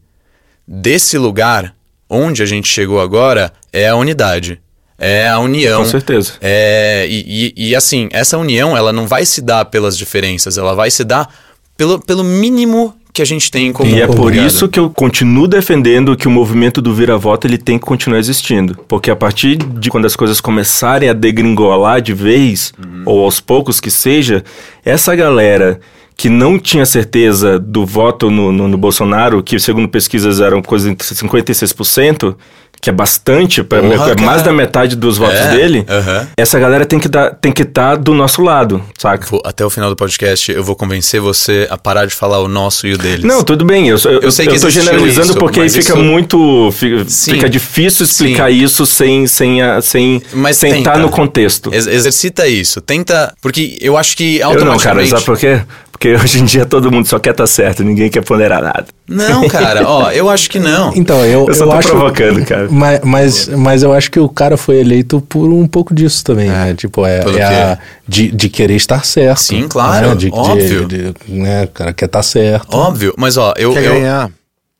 [0.71, 1.73] desse lugar
[2.07, 4.61] onde a gente chegou agora é a unidade.
[4.97, 5.81] É a união.
[5.83, 6.33] Com certeza.
[6.41, 10.75] É, e, e- e, assim, essa união ela não vai se dar pelas diferenças, ela
[10.75, 11.33] vai se dar
[11.77, 13.89] pelo, pelo mínimo que a gente tem em comum.
[13.95, 14.45] E é por ligado?
[14.47, 18.77] isso que eu continuo defendendo que o movimento do vira-voto ele tem que continuar existindo.
[18.87, 22.73] Porque a partir de quando as coisas começarem a degringolar de vez,
[23.05, 24.43] ou aos poucos que seja,
[24.85, 25.79] essa galera
[26.19, 30.89] que não tinha certeza do voto no, no- no Bolsonaro, que segundo pesquisas eram coisa
[30.89, 32.35] entre 56%,
[32.81, 35.85] que é bastante, pra- Porra, é mais da metade dos votos É, dele,
[36.37, 39.25] essa galera tem que estar tem que tá do nosso lado, saca?
[39.27, 42.49] Vou- até o final do podcast eu vou convencer você a parar de falar o
[42.49, 43.23] nosso e o deles.
[43.23, 43.87] Não, tudo bem.
[43.87, 46.69] Eu, eu, eu, sei que eu tô generalizando isso, porque aí fica isso- muito.
[46.73, 48.57] Fica, fica difícil explicar Sim.
[48.63, 50.89] isso sem, sem, a- sem, Mas sem tenta.
[50.89, 51.73] estar no contexto.
[51.73, 52.81] Ex- exercita isso.
[52.81, 53.33] Tenta.
[53.41, 55.09] Porque eu acho que Eu não, cara, automaticamente.
[55.11, 55.61] sabe por quê?
[55.91, 58.85] Porque hoje em dia todo mundo só quer estar certo, ninguém quer ponderar nada.
[59.07, 60.93] Não, cara, ó, eu acho que não.
[60.99, 62.67] Então, eu, Eu só tô acho, provocando, cara.
[62.71, 66.49] Mas, mas, mas eu acho que o cara foi eleito por um pouco disso também,
[66.49, 66.73] né?
[66.75, 69.39] Tipo, é, é a, de, de querer estar certo.
[69.39, 70.15] Sim, claro, né?
[70.15, 70.85] De, de- óbvio.
[70.87, 71.63] de- né?
[71.63, 72.75] O cara quer estar certo.
[72.75, 73.73] Óbvio, mas ó, eu.
[73.73, 74.31] Quer eu- ganhar.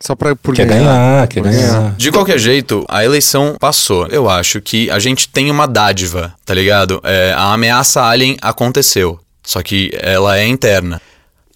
[0.02, 1.94] Só pra, por Quer ganhar, quer Por ganhar.
[1.98, 4.08] De qualquer jeito, a eleição passou.
[4.08, 7.02] Eu acho que a gente tem uma dádiva, tá ligado?
[7.04, 9.20] É, a ameaça alien aconteceu,
[9.50, 11.02] só que ela é interna.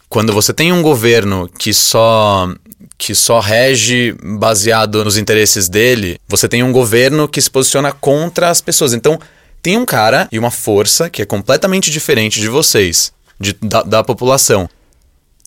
[0.10, 2.51] Quando você tem um governo que só
[2.97, 8.49] que só rege baseado nos interesses dele, você tem um governo que se posiciona contra
[8.49, 8.93] as pessoas.
[8.93, 9.19] Então,
[9.62, 14.03] tem um cara e uma força que é completamente diferente de vocês, de- da, da
[14.03, 14.67] população.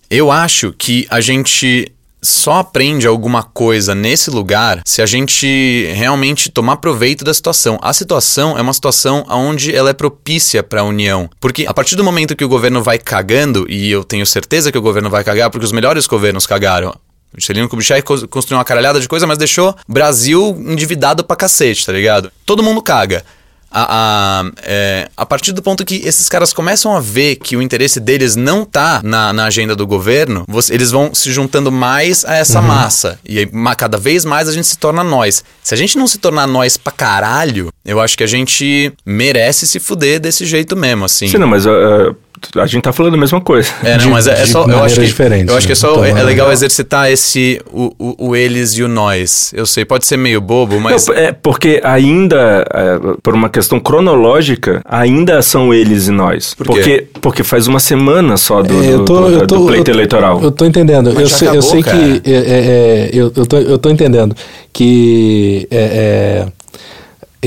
[0.09, 1.91] Eu acho que a gente
[2.27, 7.79] só aprende alguma coisa nesse lugar se a gente realmente tomar proveito da situação.
[7.81, 11.31] A situação é uma situação onde ela é propícia para a união.
[11.41, 14.79] Porque a partir do momento que o governo vai cagando, e eu tenho certeza que
[14.79, 16.95] o governo vai cagar, porque os melhores governos cagaram.
[17.37, 22.33] Juscelino Kubitschek construiu uma caralhada de coisa, mas deixou Brasil endividado pra cacete, tá ligado?
[22.47, 23.25] Todo mundo caga.
[23.71, 27.63] A, a, é, a partir do ponto que esses caras começam a ver que o
[27.63, 32.25] interesse deles não tá na, na agenda do governo, você- eles vão se juntando mais
[32.25, 33.19] a essa massa.
[33.25, 35.45] E aí, ma- cada vez mais a gente se torna nós.
[35.63, 39.67] Se a gente não se tornar nós pra caralho, eu acho que a gente merece
[39.67, 41.29] se fuder desse jeito mesmo, assim.
[41.29, 42.15] Sim, não, mas uh,
[42.57, 43.69] a gente tá falando a mesma coisa.
[43.83, 44.65] É, não, De- mas é, é só.
[44.67, 45.81] Eu acho que, diferentes, eu acho que é né?
[45.81, 45.91] só.
[45.93, 47.61] Então, é, é legal exercitar esse.
[47.73, 49.53] O, o, o eles e o nós.
[49.55, 51.07] Eu sei, pode ser meio bobo, mas.
[51.07, 56.55] Não, é porque ainda, é, por uma questão cronológica, ainda são eles e nós.
[56.55, 56.73] Por quê?
[56.73, 60.43] porque, porque faz uma semana só do, É, do, do- do pleito eu- eleitoral.
[60.43, 61.13] Eu tô entendendo.
[61.15, 61.99] Mas eu já sei, eu acabou, sei cara.
[61.99, 62.31] que.
[62.31, 64.35] é, é, é, eu, eu, tô, eu tô entendendo
[64.73, 65.67] que.
[65.71, 66.47] é, é,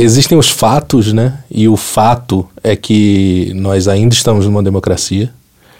[0.01, 1.39] existem os fatos, né?
[1.49, 5.31] E o fato é que nós ainda estamos numa democracia.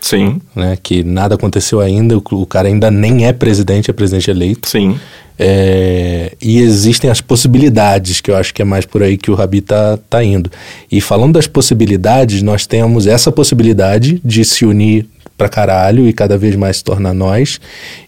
[0.02, 4.32] Sim, Né, que nada aconteceu ainda, o, o cara ainda nem é presidente, é presidente
[4.32, 4.68] eleito.
[4.68, 4.98] sim.
[5.42, 9.36] É, e existem as possibilidades, que eu acho que é mais por aí que o
[9.36, 10.52] Rabi tá, tá indo.
[10.92, 16.38] E falando das possibilidades, nós temos essa possibilidade de se unir pra caralho e cada
[16.38, 17.58] vez mais se tornar nós.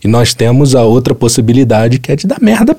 [0.04, 2.76] E nós temos a outra possibilidade que é de dar merda.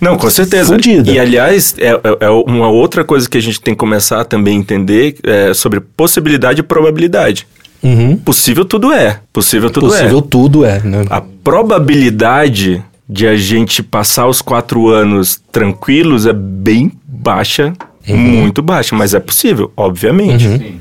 [0.00, 0.74] Não, com certeza.
[0.74, 1.10] Fudida.
[1.10, 4.24] E aliás, é, é- é uma outra coisa que a gente tem que começar a
[4.24, 7.46] também entender é, sobre possibilidade e probabilidade.
[7.82, 8.16] Uhum.
[8.16, 9.20] Possível tudo é.
[9.32, 10.22] Possível tudo Possível é.
[10.30, 11.04] tudo é, né?
[11.10, 17.72] A probabilidade de a gente passar os quatro anos tranquilos é bem baixa,
[18.08, 18.16] Uhum.
[18.16, 20.78] muito baixa, mas é possível, obviamente.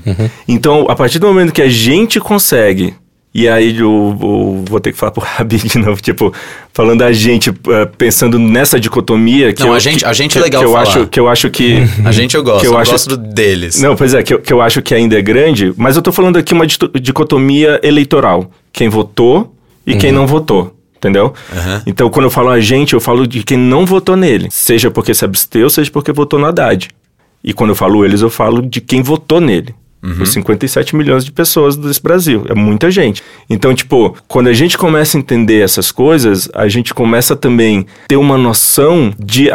[0.48, 2.94] Então, a partir do momento que a gente consegue,
[3.38, 6.34] e aí eu, eu vou ter que falar pro Rabi de novo, tipo,
[6.74, 10.38] falando a gente, eh, pensando nessa dicotomia que Não, eu, a gente- que, a gente
[10.38, 10.84] é legal que eu falar.
[10.84, 13.82] acho que eu acho que A gente eu gosto, que eu, eu acho- gosto deles.
[13.82, 16.12] não, pois é, que eu, que eu acho que ainda é grande, mas eu tô
[16.14, 18.50] falando aqui uma dicotomia eleitoral.
[18.72, 19.54] Quem votou
[19.86, 20.72] e quem não votou.
[20.98, 21.34] Entendeu?
[21.56, 21.84] Aham.
[21.86, 24.48] Então, quando eu falo a gente, eu falo de quem não votou nele.
[24.50, 26.88] Seja porque se absteu, seja porque votou no Haddad.
[27.44, 29.76] E quando eu falo eles, eu falo de quem votou nele.
[30.22, 32.46] Os 57 milhões de pessoas desse Brasil.
[32.50, 33.24] É muita gente.
[33.50, 38.16] Então, tipo, quando a gente começa a entender essas coisas, a gente começa também ter
[38.18, 39.50] uma noção de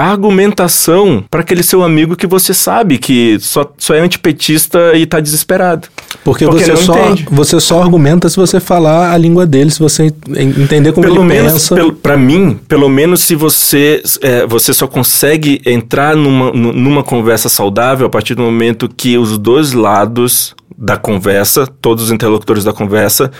[0.45, 5.21] argumentação para aquele seu amigo que você sabe que só, só é antipetista e tá
[5.21, 5.89] desesperado.
[6.25, 7.27] Porque, Porque você, só, entende.
[7.31, 11.21] você só argumenta se você falar a língua dele, se você en- entender como pelo
[11.21, 11.75] ele menos pensa.
[11.75, 17.03] pelo, para mim pelo menos se você é, você só consegue entrar numa, nu- numa
[17.03, 20.40] conversa saudável a partir do momento que os dois lados
[20.77, 23.31] da conversa todos os interlocutores da conversa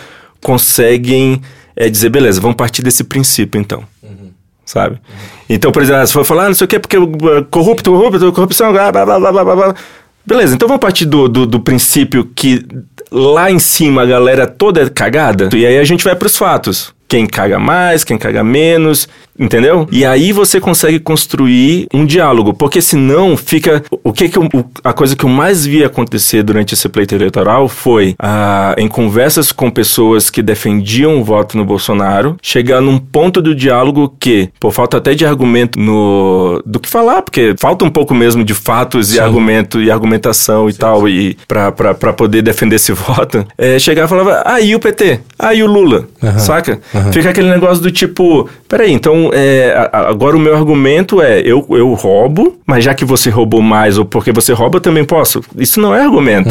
[0.41, 1.41] conseguem
[1.75, 3.83] é, dizer beleza vamos partir desse princípio então
[4.65, 4.99] sabe
[5.49, 7.09] então por exemplo se for falar ah, não sei o que porque uh,
[7.49, 9.75] corrupto corrupto corrupção blá, blá, blá, blá, blá, blá.
[10.25, 12.63] Beleza, então vamos partir do, do, do princípio que
[13.11, 15.49] lá em cima a galera toda é cagada.
[15.53, 16.93] E aí a gente vai pros fatos.
[17.07, 19.87] Quem caga mais, quem caga menos, entendeu?
[19.91, 23.83] E aí você consegue construir um diálogo, porque senão fica.
[24.03, 24.49] O que que eu-
[24.83, 29.51] a coisa que eu mais vi acontecer durante esse pleito eleitoral foi ah, em conversas
[29.51, 34.71] com pessoas que defendiam o voto no Bolsonaro, chegar num ponto do diálogo que, por
[34.71, 39.13] falta até de argumento no do que falar, porque falta um pouco mesmo de fatos
[39.15, 41.71] e argumento e argumentação e tal, e pra
[42.13, 45.19] poder defender esse voto, é, chegar e falava, ah, e o PT?
[45.37, 46.07] Ah, e o Lula?
[46.21, 46.39] Aham.
[46.39, 46.79] Saca?
[47.11, 51.93] Fica aquele negócio do tipo, peraí, então é, agora o meu argumento é, eu, eu
[51.93, 55.41] roubo, mas já que você roubou mais ou porque você rouba, eu também posso.
[55.57, 56.49] Isso não é argumento.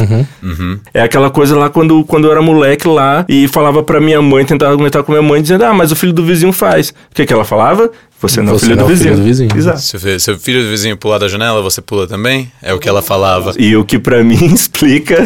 [0.93, 4.45] É aquela coisa lá quando, quando eu era moleque lá e falava pra minha mãe,
[4.45, 6.91] tentava argumentar com minha mãe, dizendo, ah, mas o filho do vizinho faz.
[6.91, 7.91] O que que ela falava?
[8.21, 9.17] Você não é o filho, do, é filho vizinho.
[9.17, 9.51] do vizinho.
[9.57, 9.81] Exato.
[9.81, 12.53] Se o filho do vizinho pular da janela, você pula também?
[12.61, 13.55] É o que ela falava.
[13.59, 15.25] E o que pra mim explica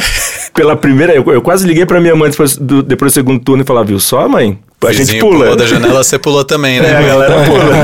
[0.54, 1.12] pela primeira.
[1.12, 3.86] Eu, eu quase liguei pra minha mãe depois do, depois do segundo turno e falava,
[3.86, 4.56] viu só, mãe?
[4.86, 5.38] A gente pula.
[5.40, 6.90] pulou da janela, você pulou também, né?
[6.90, 7.74] É, a galera pula.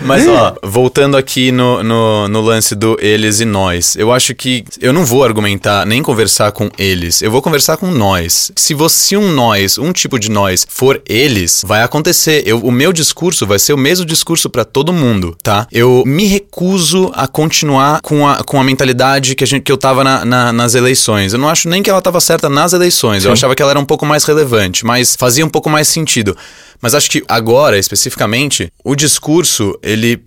[0.02, 4.64] Mas ó, voltando aqui no, no, no lance do eles e nós, eu acho que
[4.80, 8.50] eu não vou argumentar nem conversar com eles, eu vou conversar com nós.
[8.56, 12.42] Se você um nós, um tipo de nós, for eles, vai acontecer.
[12.46, 15.66] Eu, o meu discurso vai ser o mesmo discurso pra todo mundo, tá?
[15.72, 19.76] Eu me recuso a continuar com a, com a mentalidade que, a gente, que eu
[19.78, 21.32] tava na- na- nas eleições.
[21.32, 23.80] Eu não acho nem que ela tava certa nas eleições, eu achava que ela era
[23.80, 26.34] um pouco mais relevante, mas fazia um pouco mais sentido.
[26.80, 30.18] Mas acho que agora, especificamente, o discurso, ele.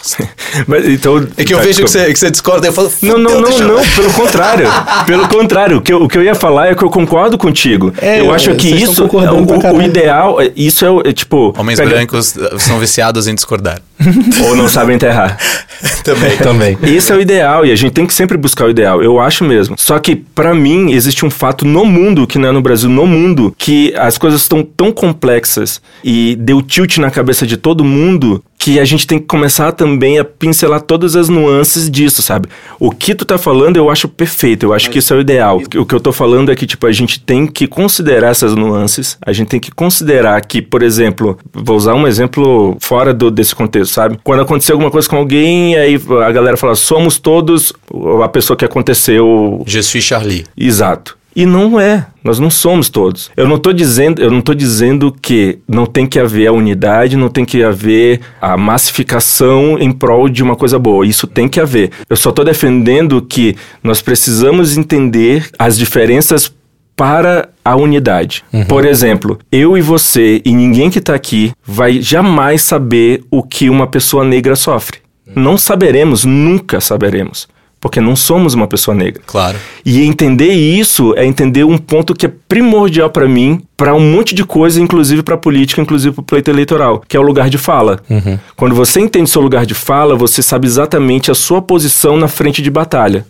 [0.66, 2.92] Mas, então, É que eu tá, vejo que você, que você discorda e eu falo.
[3.02, 4.66] Não, não, "Fudeu, não, eu-" não, pelo contrário.
[5.06, 7.92] pelo contrário, o que, eu, o que eu ia falar é que eu concordo contigo.
[8.00, 11.54] É, eu acho que isso, o, o ideal, é- isso é, o- é tipo.
[11.56, 13.80] Homens pega- brancos são viciados em discordar.
[14.48, 15.38] Ou não sabem enterrar.
[16.04, 16.36] Também.
[16.38, 16.78] Também.
[16.82, 19.44] Esse é o ideal e a gente tem que sempre buscar o ideal, eu acho
[19.44, 19.76] mesmo.
[19.78, 23.06] Só que pra mim existe um fato no mundo, que não é no Brasil, no
[23.06, 28.42] mundo, que as coisas estão tão complexas e deu tilt na cabeça de todo mundo
[28.58, 32.48] que a gente tem que começar também a pincelar todas as nuances disso, sabe?
[32.78, 35.60] O que tu tá falando eu acho perfeito, eu acho que isso é o ideal.
[35.76, 39.18] O que eu tô falando é que, tipo, a gente tem que considerar essas nuances,
[39.26, 43.56] a gente tem que considerar que, por exemplo, vou usar um exemplo fora do, desse
[43.56, 44.20] contexto, sabe?
[44.22, 47.72] Quando acontecer alguma coisa com alguém, aí a galera fala, somos todos
[48.22, 50.46] a pessoa que aconteceu Je suis Charlie.
[50.56, 51.18] Exato.
[51.34, 52.06] E não é.
[52.22, 53.30] Nós não somos todos.
[53.36, 57.16] Eu não estou dizendo, eu não tô dizendo que não tem que haver a unidade,
[57.16, 61.06] não tem que haver a massificação em prol de uma coisa boa.
[61.06, 61.90] Isso tem que haver.
[62.08, 66.52] Eu só estou defendendo que nós precisamos entender as diferenças
[66.94, 68.44] para a unidade.
[68.68, 73.68] Por exemplo, eu e você e ninguém que está aqui vai jamais saber o que
[73.70, 74.98] uma pessoa negra sofre.
[75.34, 77.48] Não saberemos, nunca saberemos.
[77.82, 79.20] Porque não somos uma pessoa negra.
[79.26, 79.58] Claro.
[79.84, 84.36] E entender isso é entender um ponto que é primordial para mim, para um monte
[84.36, 87.58] de coisa, inclusive para política, inclusive para o pleito eleitoral, que é o lugar de
[87.58, 87.98] fala.
[88.56, 92.62] Quando você entende seu lugar de fala, você sabe exatamente a sua posição na frente
[92.62, 93.26] de batalha.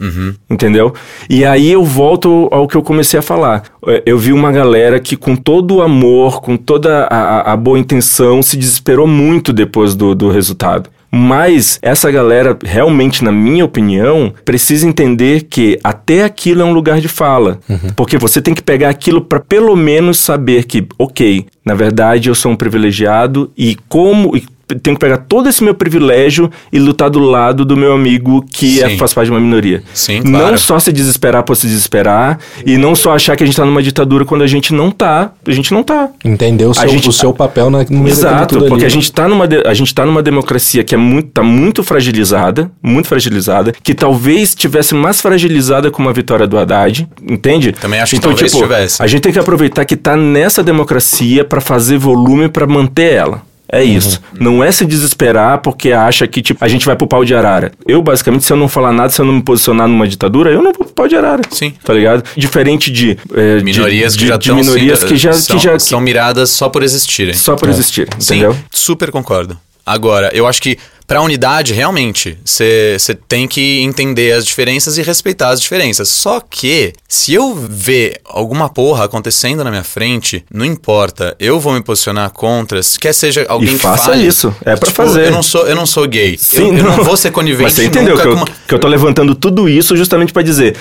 [0.50, 0.92] Entendeu?
[1.30, 3.62] E aí eu volto ao que eu comecei a falar.
[3.86, 7.56] É, Eu vi uma galera que, com todo o amor, com toda a, a- a
[7.56, 10.90] boa intenção, se desesperou muito depois do, do resultado.
[11.14, 17.02] Mas essa galera, realmente, na minha opinião, precisa entender que até aquilo é um lugar
[17.02, 17.60] de fala.
[17.94, 22.34] Porque você tem que pegar aquilo para pelo menos saber que, ok, na verdade eu
[22.34, 24.34] sou um privilegiado e como.
[24.34, 24.42] E
[24.80, 28.82] tenho que pegar todo esse meu privilégio e lutar do lado do meu amigo que
[28.82, 29.82] é- faz parte de uma minoria.
[29.94, 30.58] Sim, Não claro.
[30.58, 33.82] só se desesperar por se desesperar e não só achar que a gente tá numa
[33.82, 35.32] ditadura quando a gente não tá.
[35.46, 36.08] A gente não tá.
[36.24, 38.86] Entender o A seu, gente- o seu papel na, no meio Exato, tudo porque ali.
[38.86, 42.70] a gente, tá numa a gente tá numa democracia que é muito, tá muito fragilizada,
[42.82, 47.68] muito fragilizada, que talvez tivesse mais fragilizada com uma vitória do Haddad, entende?
[47.70, 49.02] Então, Também acho que talvez tivesse.
[49.02, 53.42] A gente tem que aproveitar que tá nessa democracia para fazer volume para manter ela.
[53.72, 54.20] É isso.
[54.38, 57.72] Não é se desesperar porque acha que tipo, a gente vai pro pau de arara.
[57.88, 60.58] Eu, basicamente, se eu não falar nada, se eu não me posicionar numa ditadura, eu
[60.62, 61.40] não vou pro pau de arara.
[61.50, 61.72] Sim.
[61.82, 62.22] Tá ligado?
[62.36, 63.16] Diferente de.
[63.34, 65.78] é, de- Minorias que de- já de estão minorias sendo- que já, são, que já
[65.78, 67.32] são miradas só por existirem.
[67.32, 68.52] só por existir, entendeu?
[68.52, 69.58] Sim, super concordo.
[69.86, 72.96] Agora, eu acho que pra unidade, realmente, você
[73.28, 76.08] tem que entender as diferenças e respeitar as diferenças.
[76.08, 81.72] Só que, se eu ver alguma porra acontecendo na minha frente, não importa, eu vou
[81.74, 84.26] me posicionar contra, se quer seja alguém E que faça fale.
[84.26, 85.26] isso, é pra Tipo, fazer.
[85.26, 86.38] Eu não sou, eu não sou gay.
[86.52, 88.88] eu, eu não vou ser conivente Mas você entendeu que eu, uma- que eu tô
[88.88, 90.76] levantando tudo isso justamente pra dizer.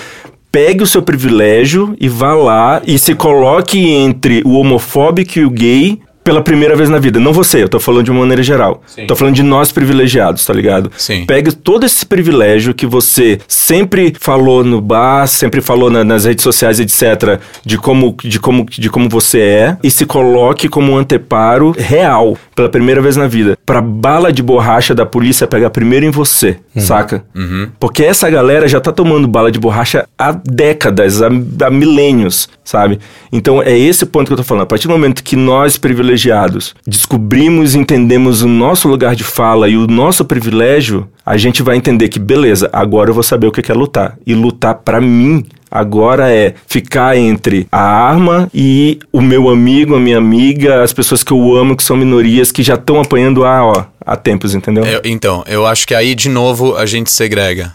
[0.51, 5.49] Pegue o seu privilégio e vá lá e se coloque entre o homofóbico e o
[5.49, 5.99] gay
[6.31, 7.19] pela primeira vez na vida.
[7.19, 8.81] Não você, eu tô falando de uma maneira geral.
[9.05, 10.89] Tô falando de nós privilegiados, tá ligado?
[10.97, 11.25] Sim.
[11.25, 16.41] Pegue todo esse privilégio que você sempre falou no bar, sempre falou na- nas redes
[16.43, 20.97] sociais, etc., de como, de, como, de como você é, e se coloque como um
[20.97, 26.05] anteparo real, pela primeira vez na vida, pra bala de borracha da polícia pegar primeiro
[26.05, 27.25] em você, saca?
[27.77, 32.99] Porque essa galera já tá tomando bala de borracha há décadas, há, há milênios, sabe?
[33.31, 34.63] Então é esse ponto que eu tô falando.
[34.63, 39.67] A partir do momento que nós, privilegiados, descobrimos e entendemos o nosso lugar de fala
[39.69, 43.51] e o nosso privilégio, a gente vai entender que, beleza, agora eu vou saber o
[43.51, 44.17] que é lutar.
[44.25, 49.99] E lutar pra mim agora é ficar entre a arma e o meu amigo, a
[49.99, 53.65] minha amiga, as pessoas que eu amo, que são minorias, que já estão apanhando há,
[53.65, 54.83] ó, há tempos, entendeu?
[54.85, 57.73] Eu- então, eu acho que aí, de novo, a gente segrega.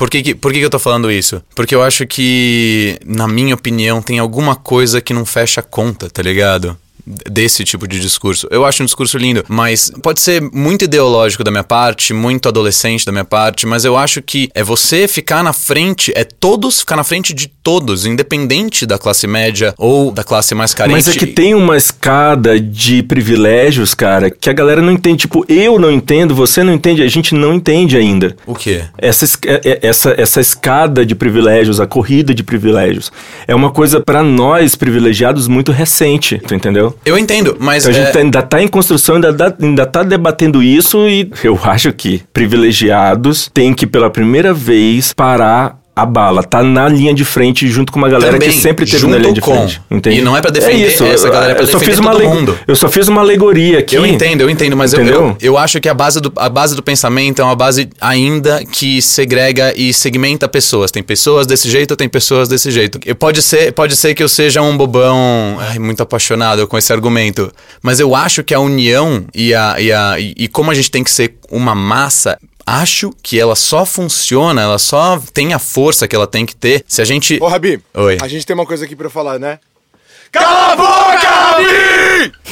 [0.00, 1.42] Por que, que- por que, que eu tô falando isso?
[1.54, 6.08] Porque eu acho que, na minha opinião, tem alguma coisa que não fecha a conta,
[6.08, 6.74] tá ligado?
[7.06, 8.46] Desse tipo de discurso.
[8.50, 13.04] Eu acho um discurso lindo, mas pode ser muito ideológico da minha parte, muito adolescente
[13.04, 16.96] da minha parte, mas eu acho que é você ficar na frente, é todos ficar
[16.96, 20.92] na frente de todos, independente da classe média ou da classe mais carente.
[20.94, 25.18] Mas é que tem uma escada de privilégios, cara, que a galera não entende.
[25.20, 28.36] Tipo, eu não entendo, você não entende, a gente não entende ainda.
[28.46, 28.82] O quê?
[28.98, 33.10] Essa, es- é- é- essa, essa escada de privilégios, a corrida de privilégios,
[33.46, 36.89] é uma coisa pra nós privilegiados muito recente, tu entendeu?
[37.04, 37.84] Eu entendo, mas.
[37.86, 41.30] Então a gente é- ainda tá em construção, ainda, dá- ainda tá debatendo isso e
[41.42, 47.12] eu acho que privilegiados têm que pela primeira vez parar a bala, tá na linha
[47.14, 49.54] de frente junto com uma galera Também, que sempre teve na linha de com.
[49.54, 49.80] frente.
[49.90, 50.18] Entende?
[50.18, 52.00] E não é pra defender isso, essa eu- galera, é pra eu só defender fiz
[52.00, 52.58] uma todo mundo.
[52.66, 53.94] Eu só fiz uma alegoria aqui.
[53.94, 56.74] Eu entendo, eu entendo, mas eu, eu, eu acho que a base, do, a base
[56.74, 60.90] do pensamento é uma base ainda que segrega e segmenta pessoas.
[60.90, 62.98] Tem pessoas desse jeito, tem pessoas desse jeito.
[63.04, 66.92] E pode ser, pode ser que eu seja um bobão ai, muito apaixonado com esse
[66.92, 70.90] argumento, mas eu acho que a união e, a, e, a, e como a gente
[70.90, 72.38] tem que ser uma massa.
[72.66, 76.84] Acho que ela só funciona, ela só tem a força que ela tem que ter
[76.86, 77.38] se a gente.
[77.40, 78.18] Ô, Rabi, Oi.
[78.20, 79.58] a gente tem uma coisa aqui pra falar, né?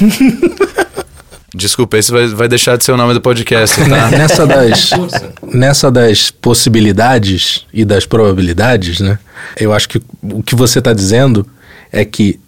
[1.54, 4.10] Desculpa, esse vai, vai deixar de ser o nome do podcast, tá?
[4.12, 4.90] nessa das
[5.42, 9.18] nessa das possibilidades e das probabilidades, né?
[9.56, 11.46] Eu acho que o que você está dizendo
[11.90, 12.38] é que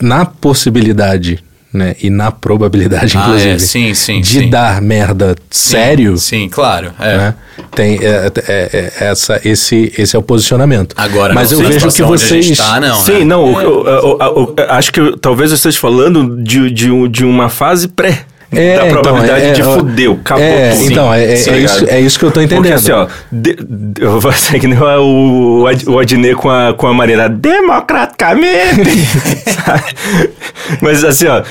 [0.00, 1.42] na possibilidade
[1.76, 1.94] né?
[2.02, 4.50] E na probabilidade, Ah, inclusive, é, sim, sim, de sim.
[4.50, 6.92] dar merda sério, Sim, claro.
[6.98, 7.16] É.
[7.16, 7.34] né?
[7.74, 10.94] Tem é, é, é, essa, esse, esse é o posicionamento.
[10.96, 12.56] Agora, mas eu vejo que vocês.
[12.56, 13.24] tá, não, Sim, né?
[13.24, 17.48] não, o- o- o- o- acho que talvez eu esteja falando de, de, de uma
[17.48, 18.24] fase pré.
[18.56, 20.92] É, da então, probabilidade é, de é, fudeu, acabou é, tudo.
[20.92, 22.62] então, é, é, é isso, é isso que eu tô entendendo.
[22.62, 26.34] Porque assim, ó, de, de, eu vou ser que nem o, o, Ad- o Adnet
[26.34, 28.90] com a, com a Marina, democraticamente.
[30.80, 31.42] Mas assim, ó,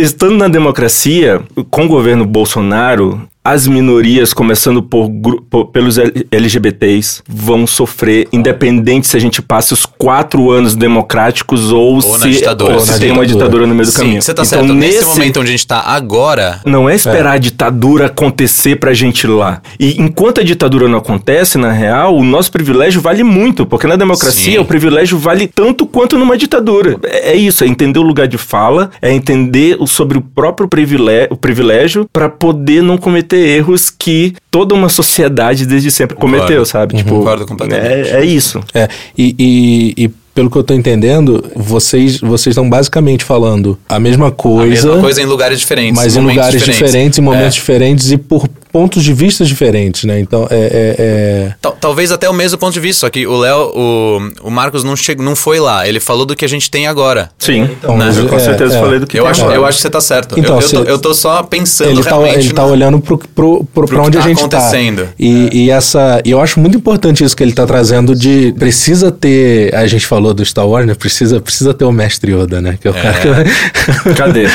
[0.00, 1.40] estando na democracia,
[1.70, 5.10] com o governo Bolsonaro, as minorias, começando por,
[5.50, 5.98] por- pelos
[6.30, 12.30] LGBTs, vão sofrer, independente se a gente passe os quatro anos democráticos ou, Ou se,
[12.30, 12.74] ditadura.
[12.74, 13.34] ou se tem uma ditadura.
[13.34, 14.22] ditadura no meio do Sim, caminho.
[14.22, 14.74] você tá Então, certo.
[14.74, 18.94] Nesse, nesse momento onde a gente tá agora, não é esperar a ditadura acontecer pra
[18.94, 19.60] gente ir lá.
[19.78, 23.96] E enquanto a ditadura não acontece, na real, o nosso privilégio vale muito, porque na
[23.96, 24.58] democracia Sim.
[24.58, 26.96] o privilégio vale tanto quanto numa ditadura.
[27.04, 30.68] É é isso, é entender o lugar de fala, é entender o- sobre o próprio
[30.68, 36.64] privilégio, o privilégio para poder não cometer erros que toda uma sociedade desde sempre cometeu,
[36.64, 36.96] sabe?
[36.96, 38.08] Tipo, Concordo completamente.
[38.10, 38.62] É, é isso.
[38.74, 44.00] É, e, e, e pelo que eu tô entendendo, vocês vocês estão basicamente falando a
[44.00, 45.96] mesma a coisa, mesma coisa em lugares diferentes.
[46.02, 47.50] mas em lugares diferentes, em momentos É.
[47.50, 50.18] diferentes e por pontos de vista diferentes, né?
[50.18, 50.56] Então, é...
[50.56, 54.48] é- é- Tal- Talvez até o mesmo ponto de vista, só que o Léo, o,
[54.48, 55.86] o Marcos não, chegou, não foi lá.
[55.86, 57.30] Ele falou do que a gente tem agora.
[57.38, 58.80] Sim, Então, mas eu com é, certeza é.
[58.80, 59.56] falei do que Eu tem acho, agora.
[59.56, 60.40] eu acho que você tá certo.
[60.40, 62.38] Então, eu, eu, tô, eu tô só pensando ele tá, realmente.
[62.38, 65.02] ele tá no- olhando pro, pro, pro, pra que onde a tá gente acontecendo.
[65.04, 65.08] tá.
[65.20, 66.20] E, e essa.
[66.24, 68.52] E eu acho muito importante isso que ele tá trazendo de.
[68.58, 69.72] Precisa ter.
[69.74, 70.94] A gente falou do Star Wars, né?
[70.94, 72.78] Precisa, precisa ter o mestre Yoda, né?
[72.80, 74.14] Que é o cara que.
[74.16, 74.46] Cadê?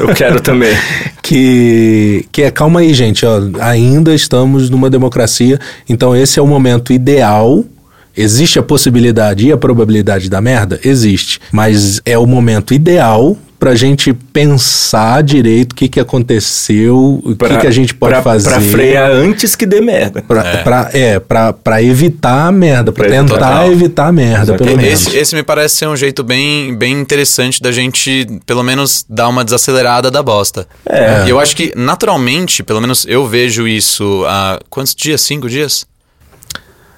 [0.00, 0.74] Eu quero também.
[1.22, 6.46] que, que é calma aí, gente, ó, ainda estamos numa democracia, então esse é o
[6.46, 7.64] momento ideal.
[8.16, 10.80] Existe a possibilidade e a probabilidade da merda?
[10.84, 11.40] Existe.
[11.52, 17.56] Mas é o momento ideal pra gente pensar direito o que, que aconteceu, o que,
[17.58, 18.50] que a gente pode pra, fazer.
[18.50, 20.22] Pra frear antes que dê merda.
[20.22, 20.56] Pra, É.
[20.62, 23.72] pra- é, pra, pra evitar a merda, pra, Pra evitar- tentar Total.
[23.72, 24.84] evitar a merda, pelo menos.
[25.06, 29.28] Esse, esse me parece ser um jeito bem, bem interessante da gente, pelo menos, dar
[29.28, 30.66] uma desacelerada da bosta.
[30.86, 31.24] É.
[31.26, 35.22] E eu acho que, naturalmente, pelo menos eu vejo isso há quantos dias?
[35.22, 35.86] Cinco dias?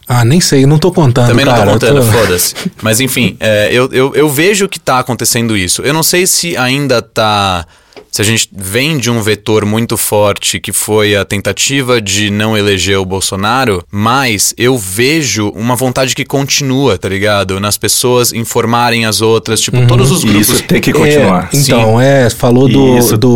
[0.09, 1.79] Ah, nem sei, não tô contando, Também não cara.
[1.79, 2.55] tô eu contando, foda-se.
[2.83, 5.83] Mas enfim, é, eu, eu, eu vejo que tá acontecendo isso.
[5.83, 7.67] Eu não sei se ainda tá.
[8.11, 12.57] Se a gente vem de um vetor muito forte que foi a tentativa de não
[12.57, 17.61] eleger o Bolsonaro, mas eu vejo uma vontade que continua, tá ligado?
[17.61, 20.49] Nas pessoas informarem as outras, tipo, todos os grupos.
[20.49, 21.49] isso tem que continuar.
[21.53, 23.35] É, então, é, falou do, Isso do,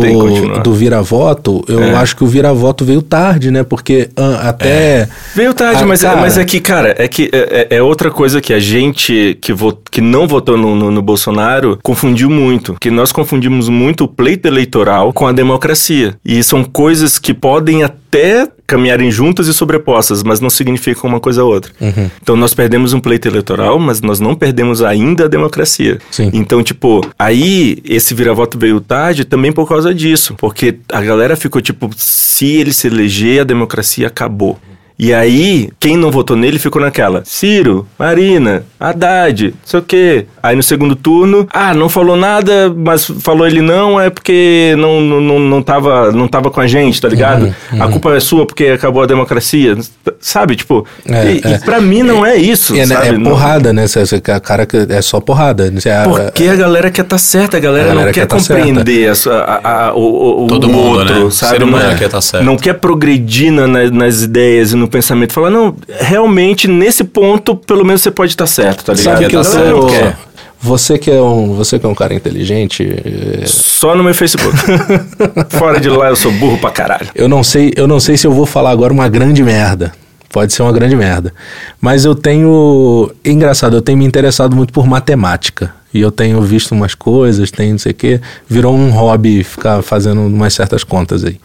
[0.61, 1.63] do vira-voto.
[1.67, 1.95] Eu É.
[1.95, 3.63] acho que o vira-voto veio tarde, né?
[3.63, 5.07] Porque ah, até.
[5.35, 6.19] Veio tarde, Ah, mas, cara.
[6.19, 9.53] mas é que, cara, é que é, é- é outra coisa que a gente que,
[9.53, 12.75] vo, que não votou no, no, no Bolsonaro confundiu muito.
[12.79, 16.15] Que nós confundimos muito o pleito eleitoral com a democracia.
[16.23, 21.43] E são coisas que podem até caminharem juntas e sobrepostas, mas não significam uma coisa
[21.43, 21.71] ou outra.
[21.81, 22.09] Uhum.
[22.21, 25.99] Então nós perdemos um pleito eleitoral, mas nós não perdemos ainda a democracia.
[26.09, 26.29] Sim.
[26.33, 30.35] Então, tipo, aí esse vira-voto veio tarde também por causa disso.
[30.37, 34.57] Porque a galera ficou tipo, se ele se eleger, a democracia acabou.
[35.05, 37.23] E aí, quem não votou nele ficou naquela.
[37.25, 40.25] Ciro, Marina, Haddad, não sei o quê.
[40.41, 45.01] Aí no segundo turno, ah, não falou nada, mas falou ele não, é porque não,
[45.01, 47.53] não, não, não, tava, não tava com a gente, tá ligado?
[47.77, 49.75] A culpa é sua porque acabou a democracia.
[50.21, 51.55] Sabe, tipo, É, e, é.
[51.55, 53.07] e pra mim não é isso, É, né, sabe?
[53.09, 53.87] é Não- porrada, né?
[53.87, 55.69] Cê- cê- cara, que é só porrada.
[55.69, 55.79] né?
[55.91, 58.37] A- porque a galera quer estar certa, a galera, A galera não quer, quer tá
[58.37, 61.29] compreender a sua- a- a- o, o- Todo o mundo, outro, né?
[61.31, 61.57] sabe?
[61.57, 62.43] Ser humano não, quer tá certo.
[62.45, 65.33] não quer progredir na- nas ideias e no pensamento.
[65.33, 69.15] Falar, não, realmente, nesse ponto, pelo menos você pode estar certo, tá ligado?
[69.15, 69.53] Sabe que tá sou.
[69.53, 70.17] certo, quer.
[70.61, 74.55] Você que, é um, você que é um cara inteligente, é, Só no meu Facebook.
[75.59, 77.09] Fora de lá eu sou burro pra caralho.
[77.13, 79.91] eu não sei, eu não sei se eu vou falar agora uma grande merda.
[80.31, 81.33] Pode ser uma grande merda.
[81.81, 83.11] Mas eu tenho.
[83.25, 85.75] Engraçado, eu tenho me interessado muito por matemática.
[85.93, 88.21] E eu tenho visto umas coisas, tenho não sei o quê.
[88.47, 91.39] Virou um hobby ficar fazendo umas certas contas aí.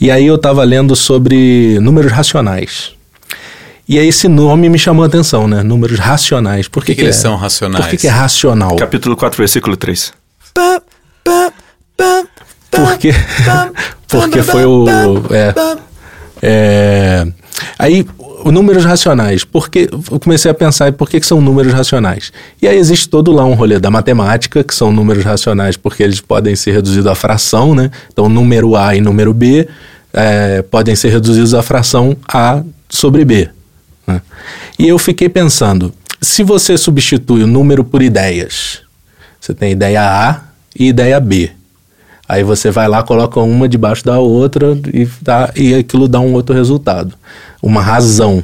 [0.00, 2.92] E aí eu tava lendo sobre números racionais.
[3.88, 5.62] E aí esse nome me chamou a atenção, né?
[5.62, 6.66] Números racionais.
[6.68, 7.20] Por que, que eles é?
[7.20, 7.84] são racionais?
[7.84, 8.74] Por que, que é racional?
[8.76, 10.12] Capítulo 4, versículo 3.
[12.70, 13.12] Porque,
[14.08, 14.86] porque foi o.
[15.30, 15.54] É,
[16.42, 17.26] é,
[17.78, 18.06] aí,
[18.44, 19.44] números racionais.
[19.44, 22.32] Porque, eu comecei a pensar por que, que são números racionais.
[22.60, 26.20] E aí existe todo lá um rolê da matemática, que são números racionais porque eles
[26.20, 27.90] podem ser reduzidos à fração, né?
[28.12, 29.68] Então, número A e número B
[30.12, 33.48] é, podem ser reduzidos à fração A sobre B.
[34.06, 34.20] né?
[34.78, 38.80] E eu fiquei pensando, se você substitui o número por ideias,
[39.40, 40.42] você tem ideia A
[40.78, 41.50] e ideia B.
[42.28, 46.32] Aí você vai lá, coloca uma debaixo da outra e, dá, e aquilo dá um
[46.32, 47.14] outro resultado.
[47.62, 48.42] Uma razão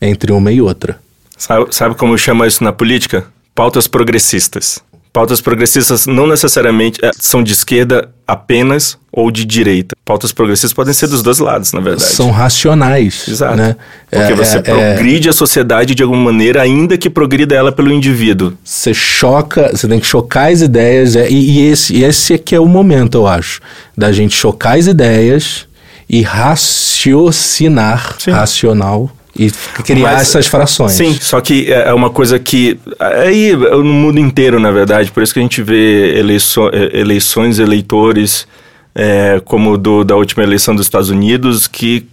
[0.00, 0.98] entre uma e outra.
[1.36, 3.26] Sabe, sabe como chama isso na política?
[3.54, 4.82] Pautas progressistas.
[5.14, 9.94] Pautas progressistas não necessariamente é, são de esquerda apenas ou de direita.
[10.04, 12.02] Pautas progressistas podem ser dos dois lados, na verdade.
[12.02, 13.28] São racionais.
[13.28, 13.54] Exato.
[13.56, 13.76] Né?
[14.10, 17.70] Porque É- você é- é- progride a sociedade de alguma maneira, ainda que progrida ela
[17.70, 18.54] pelo indivíduo.
[18.64, 22.56] você choca, você tem que chocar as ideias, é, e, e esse, e esse aqui
[22.56, 23.60] é o momento, eu acho,
[23.96, 25.68] da gente chocar as ideias
[26.10, 28.32] e raciocinar, Sim.
[28.32, 29.50] racional, e
[29.84, 30.92] criar Mas- essas frações.
[30.92, 32.78] Sim, só que é é uma coisa que.
[32.98, 37.58] Aí, no mundo inteiro, na verdade, por isso que a gente vê eleiço- eh, eleições,
[37.58, 38.46] eleitores,
[38.94, 42.06] é, como o do, da última eleição dos Estados Unidos, que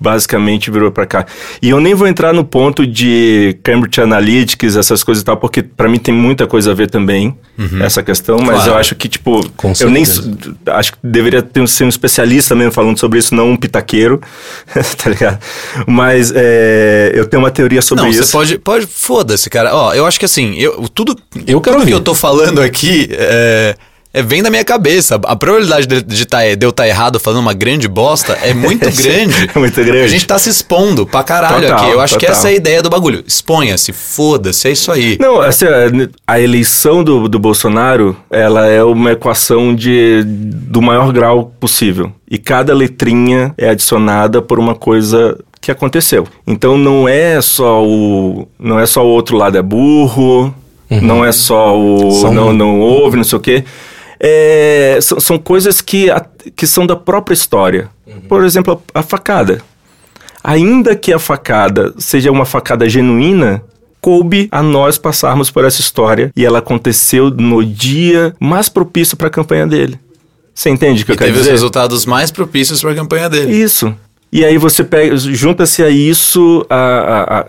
[0.00, 1.26] basicamente virou pra cá.
[1.60, 5.62] E eu nem vou entrar no ponto de Cambridge Analytics, essas coisas e tal, porque
[5.62, 7.36] pra mim tem muita coisa a ver também,
[7.80, 8.70] essa questão, mas Claro.
[8.72, 10.02] eu acho que, tipo, Com eu nem.
[10.66, 14.20] Acho que deveria ter, ser um especialista mesmo falando sobre isso, não um pitaqueiro,
[14.98, 15.38] tá ligado?
[15.86, 18.24] Mas é, eu tenho uma teoria sobre Não, isso.
[18.24, 18.58] você pode.
[18.58, 19.74] pode Foda-se, cara.
[19.74, 23.08] Ó, eu acho que assim, eu, tudo, Eu quero tudo que eu tô falando aqui
[23.12, 23.76] é,
[24.20, 25.14] vem da minha cabeça.
[25.24, 28.90] A probabilidade de, de, tá, de eu estar errado falando uma grande bosta é muito
[28.90, 29.48] grande.
[29.54, 30.00] É muito grande.
[30.04, 31.90] A gente tá se expondo pra caralho Total, aqui.
[31.92, 32.36] Eu acho que total.
[32.36, 33.22] essa é a ideia do bagulho.
[33.26, 35.16] Exponha-se, foda-se, é isso aí.
[35.20, 35.66] Não, assim,
[36.26, 42.12] a eleição do, do Bolsonaro, ela é uma equação de, do maior grau possível.
[42.30, 46.26] E cada letrinha é adicionada por uma coisa que aconteceu.
[46.46, 50.52] Então não é só o não é só o outro lado é burro,
[50.90, 53.62] não é só o São- não não ouve, não sei o quê.
[54.24, 57.90] É, são, são coisas que, a- que são da própria história.
[58.28, 59.60] Por exemplo, a, a facada.
[60.44, 63.62] Ainda que a facada seja uma facada genuína,
[64.00, 69.26] coube a nós passarmos por essa história e ela aconteceu no dia mais propício para
[69.28, 69.98] a campanha dele.
[70.54, 71.52] Você entende o que E eu quero teve os dizer?
[71.52, 73.52] resultados mais propícios pra campanha dele.
[73.52, 73.94] Isso.
[74.32, 76.76] E aí você pega, junta-se a isso a,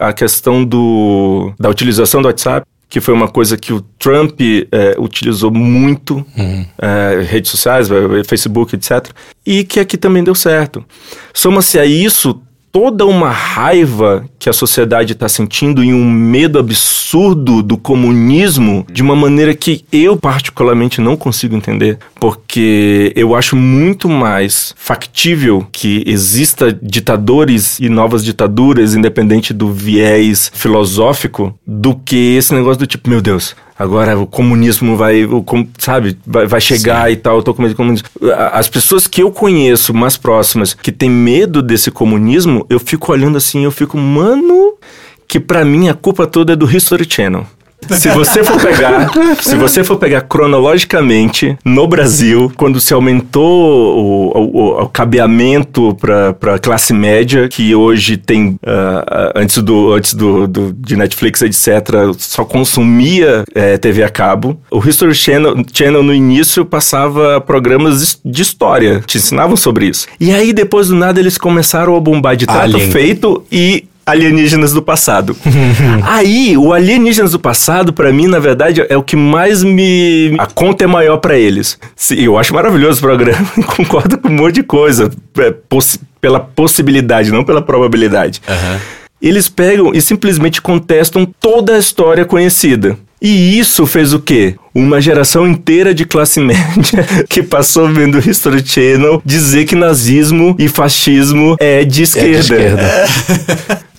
[0.05, 4.39] a, a questão do, da utilização do WhatsApp, que foi uma coisa que o Trump
[4.39, 9.10] eh, utilizou muito, eh, redes sociais, eh, Facebook, etc.
[9.44, 10.86] E que aqui também deu certo.
[11.34, 12.39] Soma-se a isso
[12.74, 19.03] toda uma raiva que a sociedade está sentindo e um medo absurdo do comunismo de
[19.03, 26.03] uma maneira que eu particularmente não consigo entender, porque eu acho muito mais factível que
[26.07, 33.07] exista ditadores e novas ditaduras independente do viés filosófico do que esse negócio do tipo,
[33.07, 35.43] meu Deus, Agora o comunismo vai, o
[35.77, 38.07] sabe, vai, vai chegar e tal, eu tô com medo de comunismo.
[38.53, 43.36] As pessoas que eu conheço mais próximas que têm medo desse comunismo, eu fico olhando
[43.36, 44.75] assim, eu fico, mano,
[45.27, 47.45] que pra mim a culpa toda é do History Channel.
[47.91, 49.09] Se você for pegar,
[49.41, 56.57] se você for pegar cronologicamente no Brasil, quando se aumentou o, o, o cabeamento para
[56.59, 61.67] classe média, que hoje tem ah, ah, antes do antes do, do- de Netflix etc,
[62.17, 64.57] só consumia eh, TV a cabo.
[64.71, 70.07] O History Channel, Channel no início passava programas de história, te ensinavam sobre isso.
[70.19, 72.91] E aí depois do nada eles começaram a bombar de trato Alien.
[72.91, 75.36] feito e alienígenas do passado.
[76.04, 80.36] Aí, o alienígenas do passado, pra mim, na verdade, é o que mais me.
[80.38, 81.78] A conta é maior pra eles.
[82.12, 85.10] Eu acho maravilhoso o programa, concordo com um monte de coisa.
[85.39, 85.54] é,
[86.22, 88.41] pela possibilidade, não pela probabilidade.
[89.22, 92.97] Eles pegam e simplesmente contestam toda a história conhecida.
[93.22, 94.56] E isso fez o quê?
[94.76, 100.54] Uma geração inteira de classe média que passou vendo o History Channel dizer que nazismo
[100.60, 102.34] e fascismo é de É esquerda.
[102.34, 103.06] de esquerda.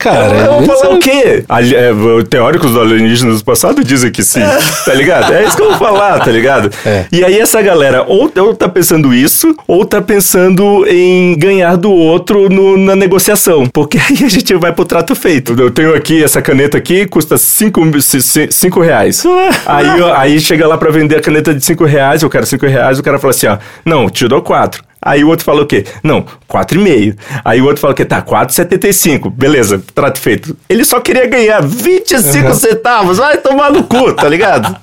[0.04, 1.44] Cara, Eu vou isso falar é- o quê?
[1.48, 4.40] É, teóricos do alienígenas do passado dizem que sim,
[4.84, 5.32] tá ligado?
[5.32, 6.70] É isso que eu vou falar, tá ligado?
[6.84, 7.06] É.
[7.10, 11.90] E aí essa galera ou, ou tá pensando isso, ou tá pensando em ganhar do
[11.90, 13.66] outro no- na negociação.
[13.72, 15.54] Porque aí a gente vai pro trato feito.
[15.58, 17.80] Eu tenho aqui essa caneta aqui, custa 5
[18.50, 19.22] cinco reais.
[19.66, 22.66] aí, eu- aí chega lá pra vender a caneta de 5 reais, eu quero 5
[22.66, 24.82] reais, o cara fala assim, ó, não, te dou 4.
[25.06, 25.84] Aí o outro fala o quê?
[26.02, 27.16] Não, 4,5.
[27.44, 28.04] Aí o outro fala o quê?
[28.06, 29.30] Tá, 4,75.
[29.30, 30.56] Beleza, trato feito.
[30.68, 33.18] Ele só queria ganhar 25 centavos.
[33.18, 34.74] Vai tomar no cu, tá ligado?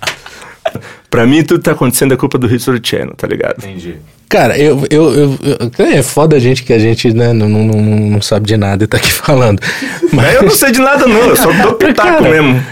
[1.09, 3.55] pra mim, tudo tá acontecendo é culpa do History Channel, tá ligado?
[4.30, 5.39] Cara, eu, eu, eu,
[5.78, 8.55] eu- É foda a gente que a gente né, não, não, não, não sabe de
[8.55, 9.59] nada e tá aqui falando.
[10.13, 11.19] Mas eu não sei de nada, não.
[11.30, 12.63] Eu só dou pitaco Cara, mesmo.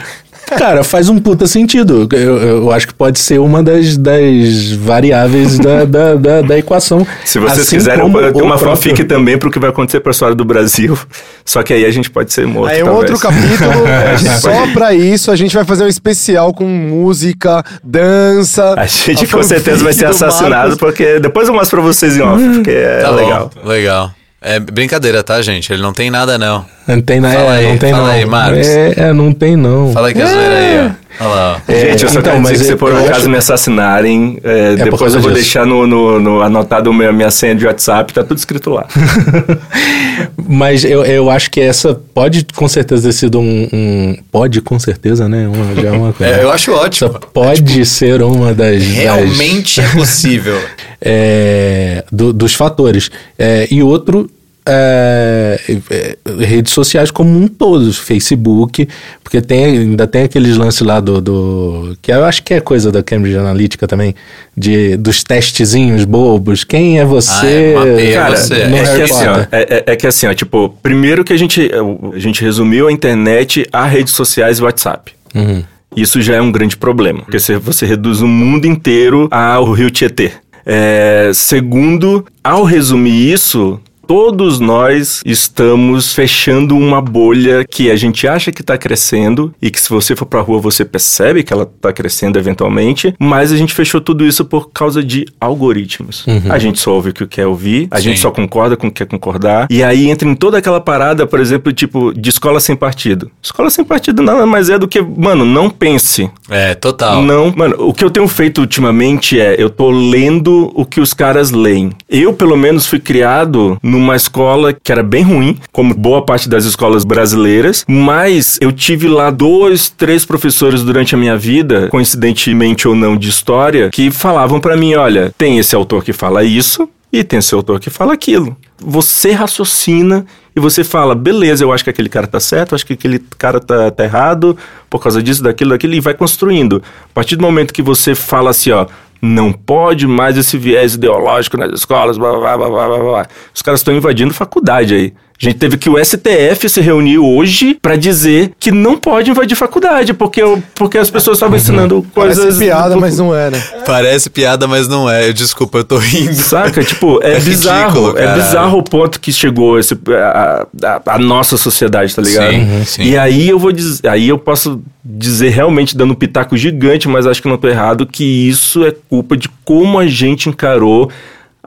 [0.58, 2.08] Cara, faz um puta sentido.
[2.12, 7.06] Eu, eu acho que pode ser uma das, das variáveis da, da, da, da equação.
[7.26, 10.12] Se vocês Assim quiserem, eu tenho uma próprio- fanfic também pro que vai acontecer pra
[10.12, 10.97] história do Brasil.
[11.45, 12.72] Só que aí a gente pode ser morto.
[12.72, 13.12] Aí um talvez.
[13.12, 18.74] outro capítulo, É, só pra isso, a gente vai fazer um especial com música, dança.
[18.78, 22.22] A gente a com certeza vai ser assassinado, porque depois eu mostro pra vocês em
[22.22, 23.52] off, porque é Tá legal.
[23.56, 24.12] bom, legal.
[24.41, 25.74] É brincadeira, tá, gente?
[25.74, 26.66] Ele não tem nada, não.
[26.96, 28.12] Não tem, na- Fala é, aí, não tem fala não.
[28.14, 28.68] aí, Marcos.
[28.68, 29.92] É, é, não tem não.
[29.94, 31.10] Fala aí que é zoeira aí, ó.
[31.22, 31.72] Olha lá, ó.
[31.72, 34.76] É, Gente, eu só então, quero dizer que se por acaso acho- me assassinarem, é,
[34.76, 35.44] depois eu vou disso.
[35.44, 38.88] deixar no, no, no- anotado minha, minha senha de WhatsApp, tá tudo escrito lá.
[40.48, 43.68] Mas eu, eu acho que essa pode com certeza ter sido um.
[43.72, 45.48] um- pode com certeza, né?
[45.48, 46.30] Uma, já é uma coisa.
[46.40, 47.10] É, eu acho ótimo.
[47.10, 48.78] Essa pode ser uma das.
[48.80, 50.60] das- Realmente é possível.
[51.02, 53.10] é, do- dos fatores.
[53.38, 54.30] É, e outro,
[54.70, 55.59] é,
[55.91, 58.88] é, redes sociais como um todo, Facebook,
[59.24, 62.91] porque tem, ainda tem aqueles lances lá do, do- que eu acho que é coisa
[62.91, 64.15] da Cambridge Analytica também,
[64.55, 66.63] de, dos testezinhos bobos.
[66.63, 67.76] Quem é você?
[67.78, 68.53] Ah, é, Cara, você.
[68.55, 71.38] é, Harry que assim, ó, é, é- é que assim, ó, tipo, primeiro que a
[71.38, 71.70] gente,
[72.13, 75.11] a gente resumiu a internet a redes sociais e WhatsApp.
[75.36, 75.63] Uhum.
[75.95, 79.89] Isso já é um grande problema, porque você, você reduz o mundo inteiro ao Rio
[79.89, 80.32] Tietê.
[80.65, 83.80] É, segundo, ao resumir isso,
[84.10, 89.80] todos nós estamos fechando uma bolha que a gente acha que está crescendo e que
[89.80, 93.72] se você for pra rua você percebe que ela está crescendo eventualmente, mas a gente
[93.72, 96.26] fechou tudo isso por causa de algoritmos.
[96.49, 98.05] A gente só ouve o que quer ouvir, a Sim.
[98.05, 101.28] gente só concorda com o que quer concordar, e aí entra em toda aquela parada,
[101.28, 103.30] por exemplo, tipo, de escola sem partido.
[103.43, 106.32] Escola sem partido nada mais é do que, mano, não pense.
[106.49, 107.22] É, total.
[107.22, 111.14] Não, mano, o que eu tenho feito ultimamente é, eu tô lendo o que os
[111.14, 111.91] caras leem.
[112.10, 116.66] Eu, pelo menos, fui criado numa escola que era bem ruim, como boa parte das
[116.66, 122.95] escolas brasileiras, mas eu tive lá dois, três professores durante a minha vida, coincidentemente ou
[122.95, 127.24] não de história, que falavam pra mim, olha, tem esse autor que fala isso, e
[127.24, 128.56] tem esse autor que fala aquilo.
[128.78, 130.26] Você raciocina
[130.56, 133.60] e você fala, beleza, eu acho que aquele cara tá certo, acho que aquele cara
[133.60, 134.56] tá, tá errado,
[134.89, 136.82] por causa disso, daquilo, daquilo, e vai construindo.
[137.06, 138.86] A partir do momento que você fala assim, ó,
[139.22, 143.28] não pode mais esse viés ideológico nas escolas, blá, blá, blá, blá, blá.
[143.53, 145.13] Os caras estão invadindo faculdade aí.
[145.42, 149.56] A gente teve que o STF se reunir hoje pra dizer que não pode invadir
[149.56, 150.42] faculdade, porque,
[150.76, 152.40] porque as pessoas estavam ensinando coisas...
[152.44, 153.64] Parece piada, mas não é, né?
[153.86, 155.32] Parece piada, mas não é.
[155.32, 156.34] Desculpa, eu tô rindo.
[156.36, 156.84] Saca?
[156.84, 157.88] Tipo, é, É bizarro.
[157.88, 162.52] ridículo, é bizarro o ponto que chegou esse, a, a- a nossa sociedade, tá ligado?
[162.52, 163.04] Sim, sim.
[163.04, 167.26] E aí eu vou dizer, aí eu posso dizer realmente dando um pitaco gigante, mas
[167.26, 171.10] acho que não tô errado, que isso é culpa de como a gente encarou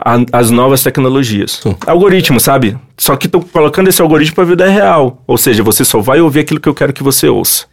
[0.04, 1.62] a- as novas tecnologias.
[1.86, 2.76] Algoritmo, sabe?
[2.96, 5.22] Só que tô colocando esse algoritmo pra vida real.
[5.26, 7.66] Ou seja, você só vai ouvir aquilo que eu quero que você ouça.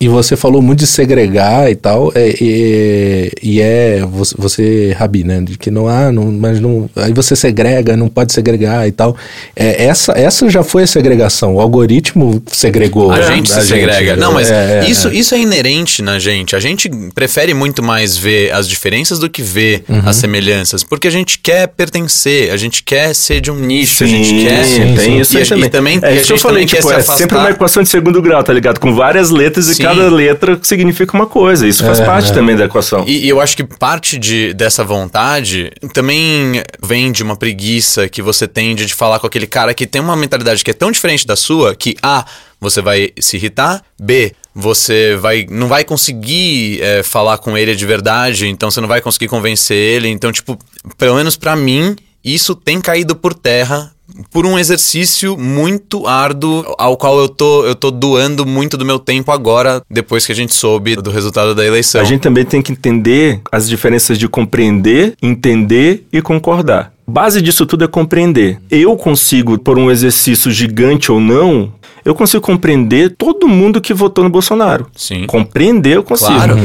[0.00, 5.24] E você falou muito de segregar e tal, é, e, e é você, você, Rabi,
[5.24, 5.40] né?
[5.40, 6.90] De que não há, não, mas não.
[6.96, 9.16] Aí você segrega, não pode segregar e tal.
[9.56, 11.54] É, essa, essa já foi a segregação.
[11.54, 13.12] O algoritmo segregou.
[13.12, 14.16] A gente se segrega.
[14.16, 14.20] né?
[14.20, 15.14] Não, mas É, é, isso, é.
[15.14, 16.54] isso é inerente na gente.
[16.56, 20.02] A gente prefere muito mais ver as diferenças do que ver Uhum.
[20.04, 20.82] as semelhanças.
[20.82, 24.64] Porque a gente quer pertencer, a gente quer ser de um nicho, a gente quer.
[24.64, 25.64] sim, tem isso e, aí a- também.
[25.66, 27.16] e também é e a isso que eu gente falei, tipo, é afastar.
[27.16, 28.78] sempre uma equação de segundo grau, tá ligado?
[28.80, 29.83] Com várias letras e Sim.
[29.84, 31.66] Cada letra significa uma coisa.
[31.66, 33.04] Isso faz parte também da equação.
[33.06, 38.22] E, e eu acho que parte de, dessa vontade também vem de uma preguiça que
[38.22, 41.26] você tem de, falar com aquele cara que tem uma mentalidade que é tão diferente
[41.26, 42.24] da sua que A,
[42.60, 47.86] você vai se irritar, B, você vai não vai conseguir é, falar com ele de
[47.86, 50.08] verdade, então você não vai conseguir convencer ele.
[50.08, 50.58] Então, tipo,
[50.96, 53.93] pelo menos pra mim, isso tem caído por terra
[54.30, 58.98] por um exercício muito árduo ao qual eu tô, eu tô doando muito do meu
[58.98, 62.00] tempo agora, depois que a gente soube do resultado da eleição.
[62.00, 66.92] A gente também tem que entender as diferenças de compreender, entender e concordar.
[67.06, 68.58] Base disso tudo é compreender.
[68.70, 71.72] Eu consigo, por um exercício gigante ou não,
[72.04, 74.86] eu consigo compreender todo mundo que votou no Bolsonaro.
[74.94, 75.26] Sim.
[75.26, 76.32] Compreender eu consigo.
[76.32, 76.58] Claro.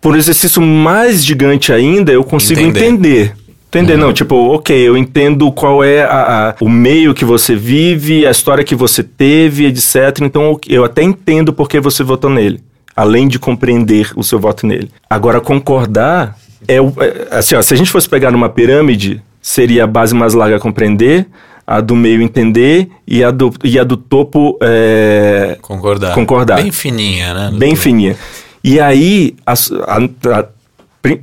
[0.00, 2.86] Por um exercício mais gigante ainda, eu consigo Entender.
[2.86, 3.36] entender.
[3.78, 8.26] Entender, não, tipo, ok, eu entendo qual é a, a- o meio que você vive,
[8.26, 10.20] a história que você teve, etc.
[10.22, 12.60] Então eu até entendo por que você votou nele,
[12.96, 14.90] além de compreender o seu voto nele.
[15.10, 16.36] Agora, concordar
[16.68, 20.14] é, o- é assim, ó, se a gente fosse pegar numa pirâmide, seria a base
[20.14, 21.26] mais larga compreender,
[21.66, 26.14] a do meio entender e a do, e a do topo é, Concordar.
[26.14, 26.62] Concordar.
[26.62, 27.50] Bem fininha, né?
[27.58, 28.16] bem fininha.
[28.62, 30.46] E aí, a- a- pri-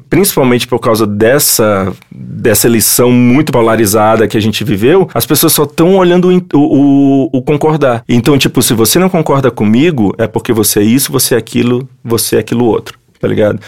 [0.09, 5.63] principalmente por causa dessa, dessa eleição muito polarizada que a gente viveu, as pessoas só
[5.63, 8.03] estão olhando o, o, o- concordar.
[8.07, 11.87] Então, tipo, se você não concorda comigo, é porque você é isso, você é aquilo,
[12.03, 13.59] você é aquilo outro, tá ligado?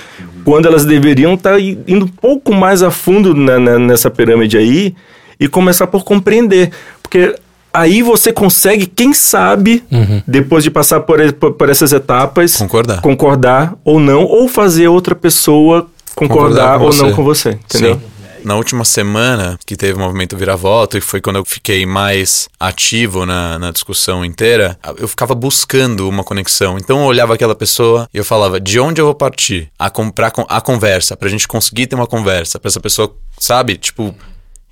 [0.45, 4.93] Quando elas deveriam estar indo um pouco mais a fundo na- na- nessa pirâmide aí
[5.39, 6.69] e começar por compreender.
[7.01, 7.35] Porque
[7.73, 9.83] aí você consegue, quem sabe,
[10.27, 13.01] depois de passar por, por- por essas etapas, Concordar.
[13.01, 15.87] concordar ou não, ou fazer outra pessoa
[16.27, 17.03] concordar, Concordar ou você.
[17.03, 17.95] não com você, entendeu?
[17.95, 18.13] Sim.
[18.43, 23.25] Na última semana, que teve o movimento Vira-Voto, e foi quando eu fiquei mais ativo
[23.25, 26.77] na, na discussão inteira, eu ficava buscando uma conexão.
[26.77, 29.69] Então eu olhava aquela pessoa e eu falava, de onde eu vou partir?
[29.79, 34.13] A comprar a conversa, pra gente conseguir ter uma conversa, pra essa pessoa, sabe, tipo,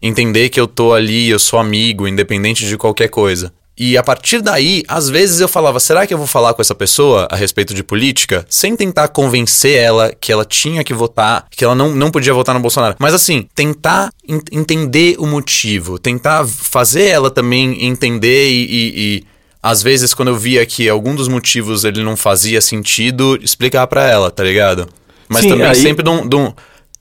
[0.02, 3.54] entender que eu tô ali, eu sou amigo, independente de qualquer coisa.
[3.84, 6.76] E a partir daí, às vezes eu falava, será que eu vou falar com essa
[6.76, 8.46] pessoa a respeito de política?
[8.48, 12.54] Sem tentar convencer ela que ela tinha que votar, que ela não, não podia votar
[12.54, 12.96] no Bolsonaro.
[13.00, 19.24] Mas assim, tentar en- entender o motivo, tentar fazer ela também entender e, e- e,
[19.64, 24.08] às vezes quando eu via que algum dos motivos ele não fazia sentido, explicar pra
[24.08, 24.88] ela, tá ligado?
[25.28, 26.54] Mas Sim, também aí- sempre de um, de, um,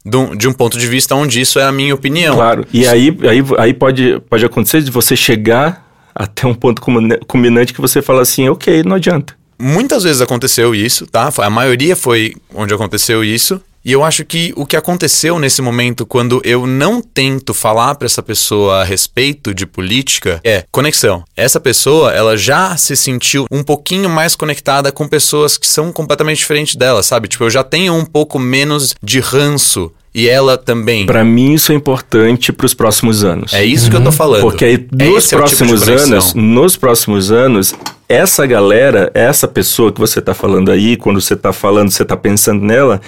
[0.07, 2.37] de, um, de um ponto de vista onde isso é a minha opinião.
[2.37, 2.67] Claro.
[2.73, 7.73] E aí, aí, aí pode, pode acontecer de você chegar até um ponto culmina- culminante
[7.73, 9.35] que você fala assim, ok, não adianta.
[9.59, 11.31] Muitas vezes aconteceu isso, tá?
[11.39, 13.61] A maioria foi onde aconteceu isso.
[13.83, 18.05] E eu acho que o que aconteceu nesse momento, quando eu não tento falar pra
[18.05, 21.25] essa pessoa a respeito de política, é conexão.
[21.35, 26.39] Essa pessoa, ela já se sentiu um pouquinho mais conectada com pessoas que são completamente
[26.39, 27.27] diferentes dela, sabe?
[27.27, 29.91] Tipo, eu já tenho um pouco menos de ranço.
[30.15, 31.07] E ela também.
[31.07, 33.53] Pra mim isso é importante pros próximos anos.
[33.55, 34.41] É isso que eu tô falando.
[34.43, 36.13] Porque aí, É nos esse é tipo próximos conexão.
[36.13, 37.75] anos, nos próximos anos,
[38.09, 42.17] essa galera, essa pessoa que você tá falando aí, quando você tá falando, você tá
[42.17, 43.01] pensando nela,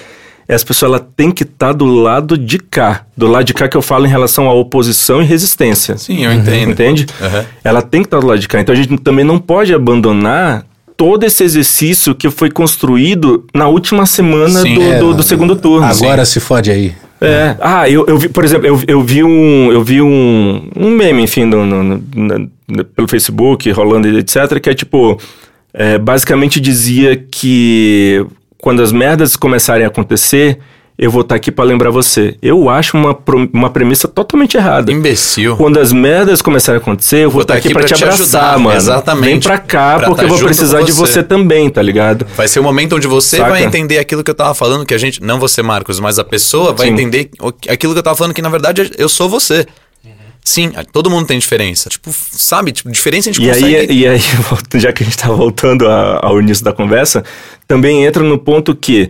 [0.46, 3.04] essa pessoa ela tem que estar do lado de cá.
[3.16, 5.96] Do lado de cá que eu falo em relação à oposição e resistência.
[5.98, 6.70] Sim, eu entendo.
[6.70, 7.06] Entende?
[7.20, 7.44] Aham.
[7.64, 8.60] Ela tem que estar do lado de cá.
[8.60, 10.64] Então a gente também não pode abandonar
[10.96, 14.74] todo esse exercício que foi construído na última semana Sim.
[14.74, 15.86] do, É, do- do segundo turno.
[15.86, 16.92] Agora se fode aí.
[17.20, 17.56] É.
[17.60, 19.70] Ah, eu, eu vi, por exemplo, eu, eu vi um.
[19.70, 24.68] Eu vi um, um meme, enfim, no, no- no- pelo Facebook, rolando e etc., que
[24.70, 25.18] é tipo.
[25.72, 28.26] é, basicamente dizia que
[28.58, 30.58] quando as merdas começarem a acontecer,
[30.98, 32.36] eu vou estar aqui pra lembrar você.
[32.42, 33.16] Eu acho uma,
[33.52, 34.92] uma premissa totalmente errada.
[34.92, 35.56] Imbecil.
[35.56, 37.88] Quando as merdas começarem a acontecer, eu vou, Vou estar tá aqui, aqui pra pra
[37.88, 38.76] te te abraçar, ajudar, mano.
[38.76, 39.30] exatamente.
[39.30, 41.12] Vem pra cá, Pra porque tá eu vou precisar com de você.
[41.14, 42.26] você também, tá ligado?
[42.36, 43.50] Vai ser o momento onde você Saca?
[43.50, 45.22] vai entender aquilo que eu tava falando, que a gente.
[45.22, 46.92] Não você, Marcos, mas a pessoa vai Sim.
[46.92, 49.66] entender o- aquilo que eu tava falando, que na verdade eu sou você.
[50.44, 51.88] Sim, todo mundo tem diferença.
[51.88, 52.72] Tipo, sabe?
[52.72, 53.76] Tipo, diferença a gente E consegue.
[53.76, 54.18] aí, e aí,
[54.74, 57.22] já que a gente está voltando a- ao início da conversa,
[57.68, 59.08] também entra no ponto que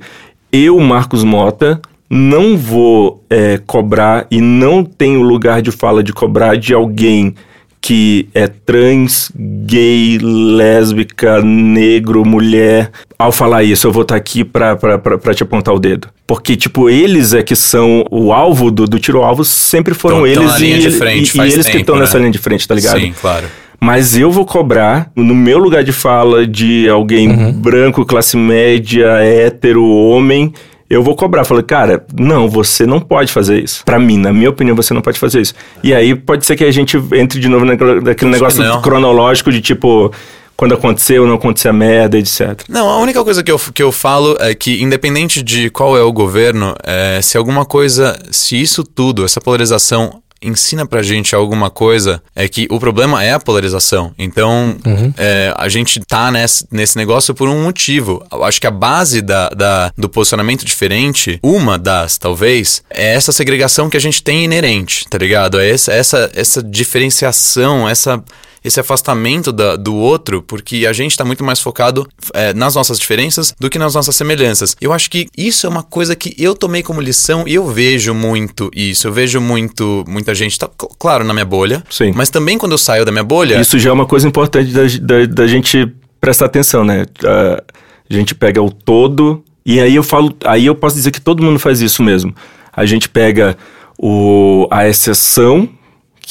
[0.53, 1.81] eu, Marcos Mota,
[2.11, 7.35] não vou é, cobrar e não tenho lugar de fala de cobrar de alguém
[7.81, 12.93] que é trans, gay, lésbica, negro, mulher.
[13.19, 16.07] Ao falar isso, eu vou estar aqui pra, pra, pra, pra te apontar o dedo.
[16.25, 20.43] Porque, tipo, eles é que são o alvo do, do tiro-alvo, sempre foram Tão- tão
[20.45, 22.03] eles linha e, e- e eles que tempo, estão né?
[22.03, 23.01] nessa linha de frente, tá ligado?
[23.01, 23.47] Sim, claro.
[23.83, 27.53] Mas eu vou cobrar, no meu lugar de fala, de alguém Uhum.
[27.53, 30.53] branco, classe média, hétero, homem,
[30.89, 31.43] eu vou cobrar.
[31.45, 33.83] Falei, cara, não, você não pode fazer isso.
[33.85, 35.55] Pra mim, na minha opinião, você não pode fazer isso.
[35.83, 38.81] E aí pode ser que a gente entre de novo naquele, negócio que não.
[38.83, 40.13] cronológico de tipo,
[40.57, 42.63] quando aconteceu, não aconteceu a merda, etc.
[42.69, 46.03] Não, a única coisa que eu, que eu falo é que, independente de qual é
[46.03, 51.71] o governo, é, se alguma coisa, se isso tudo, essa polarização ensina pra gente alguma
[51.71, 54.13] coisa, é que o problema é a polarização.
[54.19, 54.77] Então,
[55.17, 58.25] é, a gente tá nesse, nesse negócio por um motivo.
[58.33, 63.33] Eu acho que a base da, da- do posicionamento diferente, uma das, talvez, é essa
[63.33, 65.59] segregação que a gente tem inerente, tá ligado?
[65.61, 68.23] É essa, essa, essa diferenciação, essa
[68.65, 72.99] esse afastamento da- do outro, porque a gente tá muito mais focado é, nas nossas
[72.99, 74.77] diferenças do que nas nossas semelhanças.
[74.81, 78.15] Eu acho que isso é uma coisa que eu tomei como lição e eu vejo
[78.15, 79.07] muito isso.
[79.09, 82.13] Eu vejo muito, muita gente, tá, cl- claro, na minha bolha, Sim.
[82.15, 83.61] mas também quando eu saio da minha bolha.
[83.61, 85.87] Isso já é uma coisa importante da, da, da gente
[86.21, 87.05] prestar atenção, né?
[87.25, 87.63] A,
[88.11, 91.43] a gente pega o todo, e aí eu falo, aí eu posso dizer que todo
[91.43, 92.35] mundo faz isso mesmo.
[92.73, 93.57] A gente pega
[93.99, 95.69] o, a exceção,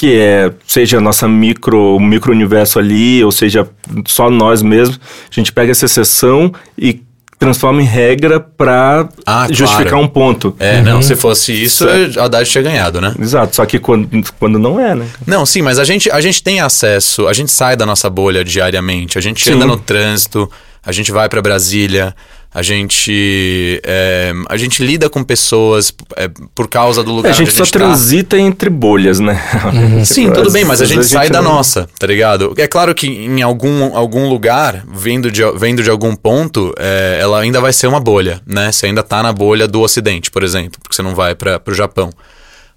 [0.02, 3.70] que é, seja nossa micro, micro universo ali, ou seja,
[4.08, 5.00] só nós mesmos,
[5.30, 7.04] a gente pega essa exceção e
[7.38, 10.04] transforma em regra para Ah, justificar claro.
[10.04, 10.56] um ponto.
[10.58, 11.88] É, não, se fosse isso,
[12.18, 13.14] a Haddad tinha ganhado, né?
[13.20, 15.06] Exato, só que quando, quando não é, né?
[15.28, 18.44] Não, sim, mas a gente, a gente tem acesso, a gente sai da nossa bolha
[18.44, 19.54] diariamente, a gente Sim.
[19.54, 20.50] anda no trânsito,
[20.84, 22.16] a gente vai pra Brasília,
[22.54, 27.48] A gente, é, a gente lida com pessoas é, por causa do lugar A gente
[27.48, 27.80] onde só a gente tá.
[27.80, 29.42] transita entre bolhas, né?
[30.04, 32.54] Sim, Tipo, tudo às bem, mas a vezes gente sai da não- nossa, tá ligado?
[32.58, 37.40] É claro que em algum, algum lugar, vindo de, vendo de algum ponto, é, ela
[37.40, 38.70] ainda vai ser uma bolha, né?
[38.70, 41.74] Você ainda tá na bolha do Ocidente, por exemplo, porque você não vai para pro
[41.74, 42.10] Japão.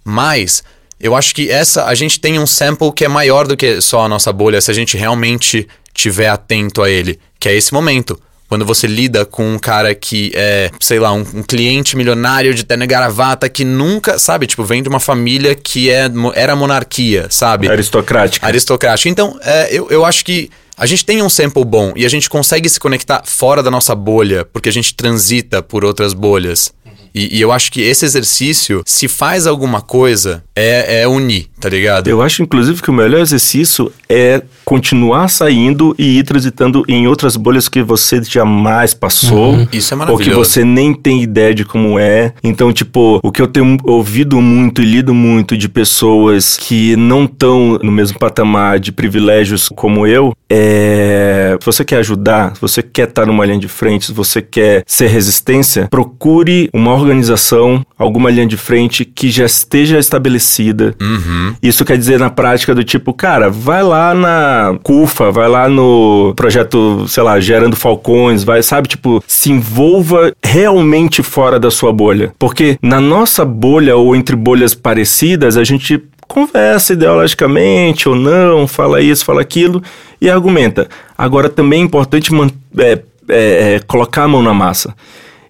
[0.04, 0.62] Mas
[1.00, 4.04] eu acho que essa a gente tem um sample que é maior do que só
[4.04, 8.18] a nossa bolha, se a gente realmente tiver atento a ele, que é esse momento.
[8.48, 12.64] Quando você lida com um cara que é, sei lá, um, um cliente milionário de
[12.64, 17.26] terno e gravata que nunca, sabe, tipo, vem de uma família que é, era monarquia,
[17.30, 17.68] sabe?
[17.68, 18.46] Aristocrática.
[18.46, 19.08] aristocrática.
[19.08, 22.28] Então, é, eu, eu acho que a gente tem um sample bom e a gente
[22.28, 26.72] consegue se conectar fora da nossa bolha, porque a gente transita por outras bolhas.
[27.14, 31.68] E, e eu acho que esse exercício, se faz alguma coisa, é, é unir, tá
[31.68, 32.08] ligado?
[32.08, 37.36] Eu acho, inclusive, que o melhor exercício é continuar saindo e ir transitando em outras
[37.36, 39.66] bolhas que você jamais passou.
[39.72, 40.44] Isso é Ou que maravilhoso.
[40.44, 42.32] você nem tem ideia de como é.
[42.42, 47.24] Então, tipo, o que eu tenho ouvido muito e lido muito de pessoas que não
[47.24, 51.33] estão no mesmo patamar de privilégios como eu é.
[51.60, 54.82] Se você quer ajudar, se você quer estar numa linha de frente, se você quer
[54.86, 60.94] ser resistência, procure uma organização, alguma linha de frente que já esteja estabelecida.
[61.00, 61.54] Uhum.
[61.62, 66.32] Isso quer dizer na prática do tipo, cara, vai lá na CUFA, vai lá no
[66.36, 72.32] projeto, sei lá, Gerando Falcões, vai, sabe, tipo, se envolva realmente fora da sua bolha.
[72.38, 76.02] Porque na nossa bolha ou entre bolhas parecidas, a gente
[76.34, 79.80] conversa ideologicamente ou não, fala isso, fala aquilo
[80.20, 80.88] e argumenta.
[81.16, 82.28] Agora também é importante
[82.76, 82.92] é,
[83.28, 84.96] é, é, colocar a mão na massa.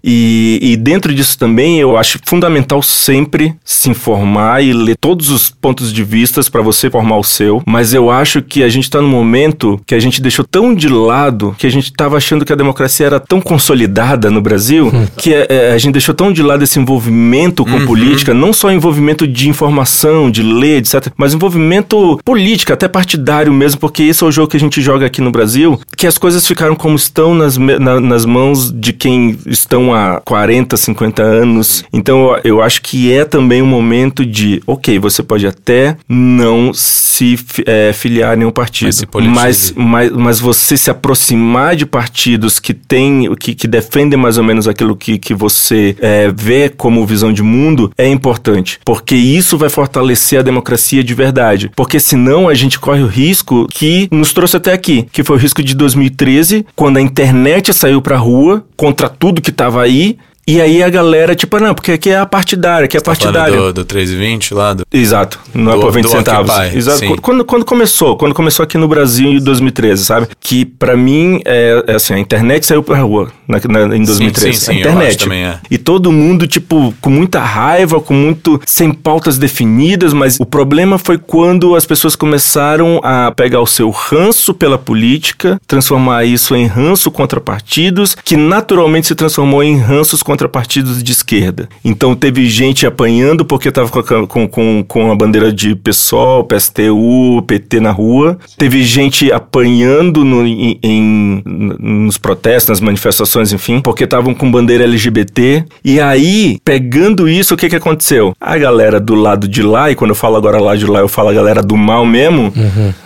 [0.07, 5.49] E, e dentro disso também eu acho fundamental sempre se informar e ler todos os
[5.49, 7.63] pontos de vistas para você formar o seu.
[7.67, 10.89] Mas eu acho que a gente está num momento que a gente deixou tão de
[10.89, 15.33] lado que a gente estava achando que a democracia era tão consolidada no Brasil que
[15.33, 19.27] é, é, a gente deixou tão de lado esse envolvimento com política, não só envolvimento
[19.27, 24.31] de informação, de ler, etc., mas envolvimento político, até partidário mesmo, porque esse é o
[24.33, 27.57] jogo que a gente joga aqui no Brasil, que as coisas ficaram como estão nas,
[27.57, 31.85] na- nas mãos de quem estão há 40, 50 anos.
[31.93, 37.39] Então eu- acho que é também um momento de, ok, você pode até não se
[37.67, 38.87] eh, filiar a nenhum partido,
[39.35, 44.45] Mas mas, mas, você se aproximar de partidos que têm, que, que defendem mais ou
[44.45, 49.57] menos aquilo que, que você eh, vê como visão de mundo é importante, porque isso
[49.59, 51.71] vai fortalecer a democracia de verdade.
[51.77, 55.39] Porque senão a gente corre o risco que nos trouxe até aqui, que foi o
[55.39, 60.19] risco de 2013, quando a internet saiu pra rua contra tudo que tava aí.
[60.47, 63.35] E aí a galera, tipo, não, porque aqui é a partidária, aqui é Tá falando
[63.35, 63.73] partidária.
[63.73, 66.51] do, do 3,20 lá, do, Exato, não é Do- por 20 do centavos.
[66.51, 66.99] Occupy, Exato.
[66.99, 67.17] sim.
[67.17, 70.29] Quando, quando começou, quando começou aqui no Brasil em 2013, sabe?
[70.41, 74.59] Que pra mim, é, é assim, a internet saiu pra rua na, na- em 2013.
[74.59, 75.19] sim, sim, a eu internet.
[75.25, 75.59] também, é.
[75.71, 78.61] E todo mundo, tipo, com muita raiva, com muito.
[78.67, 83.89] sem pautas definidas, mas o problema foi quando as pessoas começaram a pegar o seu
[83.91, 90.23] ranço pela política, transformar isso em ranço contra partidos, que naturalmente se transformou em ranços
[90.23, 91.69] contra partidos de esquerda.
[91.85, 93.89] Então teve gente apanhando porque estava
[94.27, 98.39] com, com, com, a bandeira de PSOL, PSTU, PT na rua.
[98.59, 104.85] Teve gente apanhando no, em, em- nos protestos, nas manifestações, enfim, porque estavam com bandeira
[104.85, 105.65] LGBT.
[105.85, 108.35] E aí, pegando isso, o que, que aconteceu?
[108.41, 111.09] A galera do lado de lá, e quando eu falo agora lá de lá, eu
[111.09, 112.53] falo a galera do mal mesmo,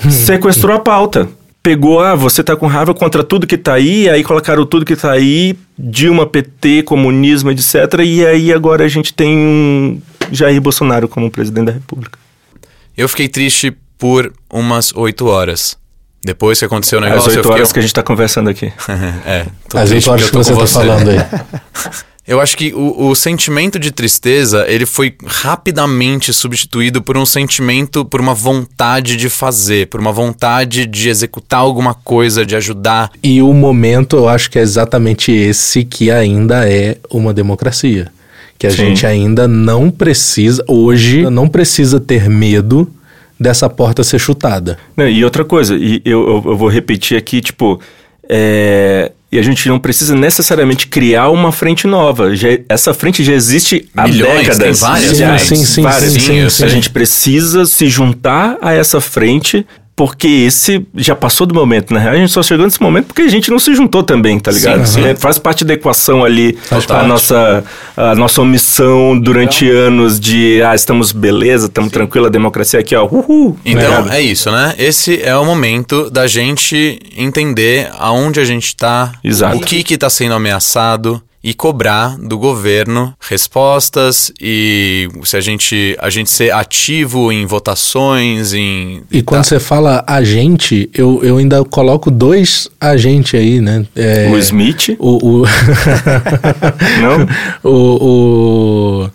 [0.08, 1.28] sequestrou a pauta
[1.68, 4.96] pegou, ah, você tá com raiva contra tudo que tá aí, aí colocaram tudo que
[4.96, 7.74] tá aí, Dilma, PT, comunismo, etc.
[8.06, 10.00] E aí agora a gente tem um
[10.32, 12.18] Jair Bolsonaro como presidente da República.
[12.96, 15.76] Eu fiquei triste por umas 8 horas.
[16.24, 17.56] Depois que aconteceu o As negócio, eu oito fiquei...
[17.56, 18.72] horas que a gente tá conversando aqui.
[19.26, 21.18] é, tô As oito horas porque que eu tô você tá falando aí.
[22.28, 28.04] Eu acho que o, o sentimento de tristeza, ele foi rapidamente substituído por um sentimento,
[28.04, 33.10] por uma vontade de fazer, por uma vontade de executar alguma coisa, de ajudar.
[33.22, 38.08] E o momento, eu acho que é exatamente esse que ainda é uma democracia.
[38.58, 38.76] Que a Sim.
[38.76, 42.92] gente ainda não precisa, hoje, não precisa ter medo
[43.40, 44.76] dessa porta ser chutada.
[44.94, 47.80] Não, e outra coisa, e eu, eu, eu vou repetir aqui, tipo,
[48.28, 52.34] é, e a gente não precisa necessariamente criar uma frente nova.
[52.34, 54.58] Já- essa frente já existe há Milhões, décadas.
[54.58, 56.12] tem várias Sim, Já, sim, sim, várias.
[56.12, 56.64] sim, sim, sim.
[56.64, 59.66] A gente precisa se juntar a essa frente
[59.99, 62.09] porque esse já passou do momento, né?
[62.09, 64.86] A gente só chegou nesse momento porque a gente não se juntou também, tá ligado?
[64.86, 65.09] Sim, sim.
[65.09, 66.57] É, Faz parte da equação ali,
[66.88, 67.64] a nossa,
[67.96, 73.07] a nossa omissão durante anos de, ah, estamos beleza, estamos tranquila, a democracia aqui, ó,
[73.07, 73.59] uhul.
[73.64, 74.18] Então né?
[74.18, 74.72] é isso, né?
[74.78, 79.57] Esse é o momento da gente entender aonde a gente tá, Exato.
[79.57, 85.97] o que que tá sendo ameaçado e cobrar do governo respostas e se a gente
[86.01, 89.49] a gente ser ativo em votações, em E quando tá.
[89.49, 93.86] você fala agente, eu, eu ainda coloco dois agentes aí, né?
[93.95, 95.45] É, O Smith, o, o,
[97.01, 97.26] não?
[97.62, 99.11] o, o,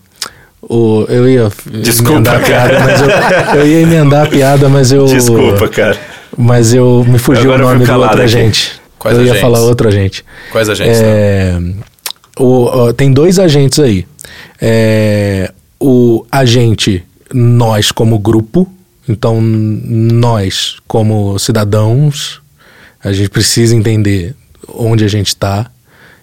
[0.61, 1.51] o- eu ia
[1.81, 2.69] Desculpa, emendar a cara.
[2.69, 5.97] piada, mas eu, eu ia emendar a piada, mas eu Desculpa, cara.
[6.37, 8.21] mas eu me fugiu Agora o nome do aqui.
[8.21, 8.71] agente.
[8.97, 9.41] Quais eu ia agentes?
[9.41, 10.23] falar outro agente.
[10.51, 11.01] Quais agentes?
[11.01, 11.73] né?
[12.37, 14.05] O, ó, tem dois agentes aí.
[14.61, 17.03] É, o agente,
[17.33, 18.67] nós como grupo,
[19.07, 22.41] então nós como cidadãos,
[23.03, 24.35] a gente precisa entender
[24.67, 25.69] onde a gente está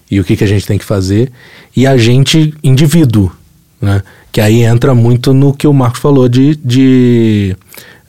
[0.09, 1.31] e o que, que a gente tem que fazer.
[1.75, 3.31] E agente indivíduo,
[3.79, 4.01] né?
[4.31, 6.55] que aí entra muito no que o Marcos falou de...
[6.55, 7.55] de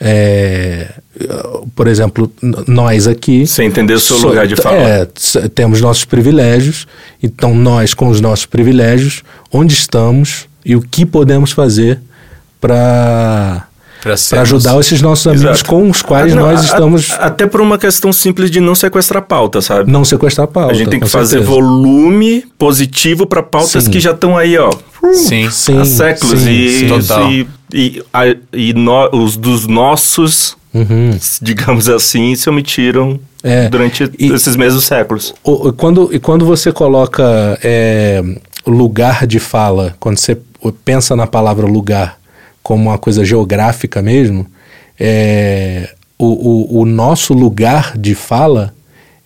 [0.05, 0.89] é,
[1.77, 2.31] por exemplo,
[2.67, 4.77] nós aqui Sem entender o seu So- lugar de fala.
[4.77, 5.07] É,
[5.55, 6.89] temos nossos privilégios,
[7.23, 9.23] então nós, com os nossos privilégios,
[9.53, 12.01] onde estamos e o que podemos fazer
[12.61, 13.67] para
[14.03, 15.65] Pra sermos- ajudar esses nossos amigos Exato.
[15.71, 18.75] com os quais não, nós a- estamos a- até por uma questão simples de não
[18.75, 19.91] sequestrar pauta, sabe?
[19.91, 20.73] não sequestrar pauta.
[20.73, 21.51] a gente tem que fazer certeza.
[21.51, 23.91] volume positivo para pautas Sim.
[23.91, 24.71] que já estão aí, ó.
[25.15, 25.49] Sim.
[25.51, 26.89] Sim, há séculos sim, e, sim.
[26.89, 27.31] Total.
[27.31, 31.11] e, e, a- e nó- os dos nossos, Uhum.
[31.41, 35.33] digamos assim, se omitiram É, durante e- esses mesmos séculos.
[35.45, 37.23] O- o- quando, e quando você coloca
[37.63, 38.23] é,
[38.67, 40.37] lugar de fala, quando você
[40.85, 42.17] pensa na palavra lugar
[42.63, 44.47] como uma coisa geográfica mesmo,
[44.99, 48.73] é, o, o, o nosso lugar de fala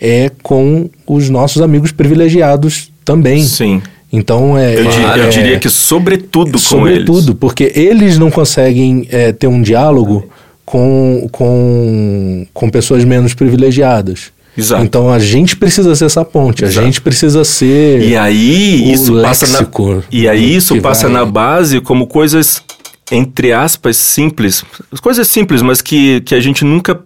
[0.00, 3.42] é com os nossos amigos privilegiados também.
[3.42, 3.82] Sim.
[4.12, 4.74] Então é.
[4.78, 7.38] Eu, é- eu diria que sobretudo com Sobretudo, eles.
[7.40, 10.28] porque eles não conseguem é, ter um diálogo
[10.64, 14.34] com, com, com pessoas menos privilegiadas.
[14.56, 14.82] Exato.
[14.84, 16.86] Então a gente precisa ser essa ponte, a Exato.
[16.86, 18.00] gente precisa ser.
[18.02, 19.68] E aí isso passa na,
[20.10, 22.62] e aí isso passa vai- na base como coisas
[23.10, 24.64] entre aspas simples,
[25.00, 27.00] coisas simples, mas que, que a gente nunca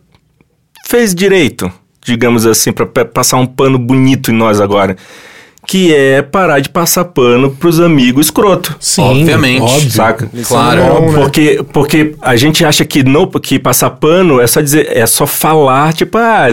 [0.86, 1.70] fez direito,
[2.04, 4.96] digamos assim, para passar um pano bonito em nós agora,
[5.66, 8.74] que é parar de passar pano pros amigos escroto.
[8.80, 9.60] Sim, Obviamente.
[9.62, 9.90] óbvio.
[9.90, 10.30] Saca?
[10.48, 10.80] Claro.
[10.82, 11.18] Não, né?
[11.20, 15.26] Porque, porque a gente acha que não, que passar pano é só dizer, é só
[15.26, 16.46] falar, tipo, ah,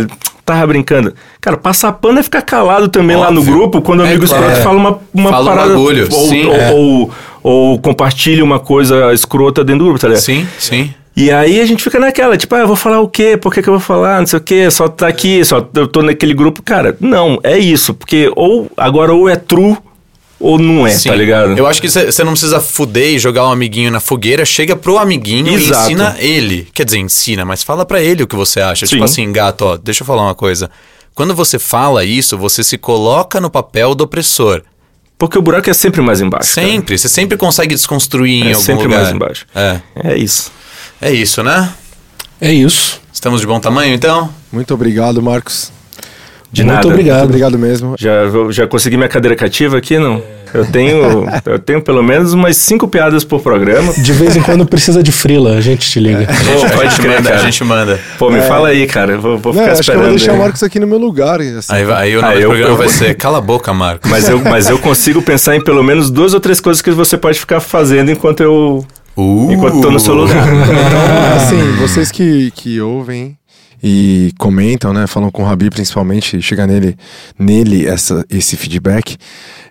[0.45, 1.13] tava brincando.
[1.41, 3.55] Cara, passar pano é ficar calado também lá no Óbvio.
[3.55, 4.43] grupo quando o É, amigo claro.
[4.43, 5.69] escroto fala uma, uma Fala um parada.
[5.73, 6.45] bagulho, ou, sim.
[6.45, 6.71] ou, É.
[6.73, 7.11] ou,
[7.47, 10.21] ou compartilha uma coisa escrota dentro do grupo, tá ligado?
[10.21, 10.93] Sim, sim.
[11.15, 13.37] E aí a gente fica naquela, tipo, ah, eu vou falar o quê?
[13.37, 14.19] Por que, que eu vou falar?
[14.19, 16.61] Não sei o quê, só tá aqui, só eu tô naquele grupo.
[16.61, 17.93] Cara, não, é isso.
[17.93, 19.77] Porque ou agora ou é true
[20.37, 21.07] ou não é, Sim.
[21.07, 21.57] tá ligado?
[21.57, 24.97] Eu acho que você não precisa fuder e jogar um amiguinho na fogueira, chega pro
[24.97, 25.89] amiguinho Exato.
[25.89, 26.67] e ensina ele.
[26.73, 28.85] Quer dizer, ensina, mas fala pra ele o que você acha.
[28.85, 28.95] Sim.
[28.95, 30.69] Tipo assim, gato, ó, deixa eu falar uma coisa.
[31.15, 34.61] Quando você fala isso, você se coloca no papel do opressor.
[35.17, 36.53] Porque o buraco é sempre mais embaixo.
[36.55, 36.67] cara.
[36.67, 36.97] Sempre.
[36.97, 39.01] Você sempre consegue desconstruir em É algum sempre lugar.
[39.01, 39.45] mais embaixo.
[39.55, 39.79] É.
[40.03, 40.51] É isso.
[41.01, 41.73] É isso, né?
[42.39, 43.01] É isso.
[43.11, 44.31] Estamos de bom tamanho, então?
[44.51, 45.71] Muito obrigado, Marcos.
[46.51, 46.87] De Muito nada.
[46.87, 47.17] obrigado.
[47.19, 47.95] Muito obrigado mesmo.
[47.99, 48.11] Já,
[48.51, 50.21] já consegui minha cadeira cativa aqui, não?
[50.53, 53.91] Eu tenho, eu tenho pelo menos umas cinco piadas por programa.
[53.93, 56.25] De vez em quando precisa de frila, a gente te liga.
[56.25, 57.43] Pô, a, pode gente crer, manda, a cara.
[57.43, 57.99] gente manda.
[58.17, 59.13] Pô, me fala aí, cara.
[59.13, 60.01] Eu Vou, vou Não, ficar acho que eu esperando.
[60.03, 60.37] vou deixar aí.
[60.37, 61.41] o Marcos aqui no meu lugar.
[61.41, 61.73] Assim.
[61.73, 64.07] Aí, vai- aí o nome Ah, do programa eu- vai ser Cala a Boca, Marco.
[64.07, 67.17] Mas eu, mas eu consigo pensar em pelo menos duas ou três coisas que você
[67.17, 68.85] pode ficar fazendo enquanto eu.
[69.17, 69.51] Uh.
[69.51, 70.47] Enquanto tô no seu lugar.
[70.47, 73.35] Então, assim, vocês que, que ouvem
[73.81, 75.05] e comentam, né?
[75.07, 76.97] Falam com o Rabi principalmente, chega nele,
[77.37, 79.17] nele essa, esse feedback.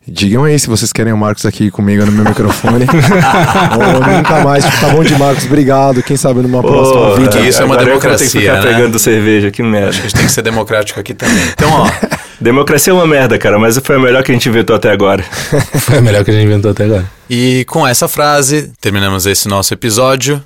[0.08, 2.86] Digam aí se vocês querem o Marcos aqui comigo no meu microfone.
[3.74, 4.64] Ou nunca mais.
[4.64, 6.02] Tipo, tá bom de Marcos, obrigado.
[6.02, 7.30] Quem sabe numa próxima vida.
[7.30, 8.62] que isso é uma agora eu que democracia, ficar né?
[8.62, 9.88] pegando cerveja, que merda.
[9.88, 11.44] A gente tem que ser democrático aqui também.
[11.52, 11.90] Então, ó,
[12.40, 15.24] Democracia é uma merda, cara, mas foi a melhor que a gente inventou até agora.
[15.80, 17.10] Foi a melhor que a gente inventou até agora.
[17.30, 20.42] e com essa frase, terminamos esse nosso episódio.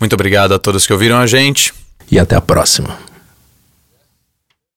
[0.00, 1.72] Muito obrigado a todos que ouviram a gente.
[2.10, 3.11] E até a próxima.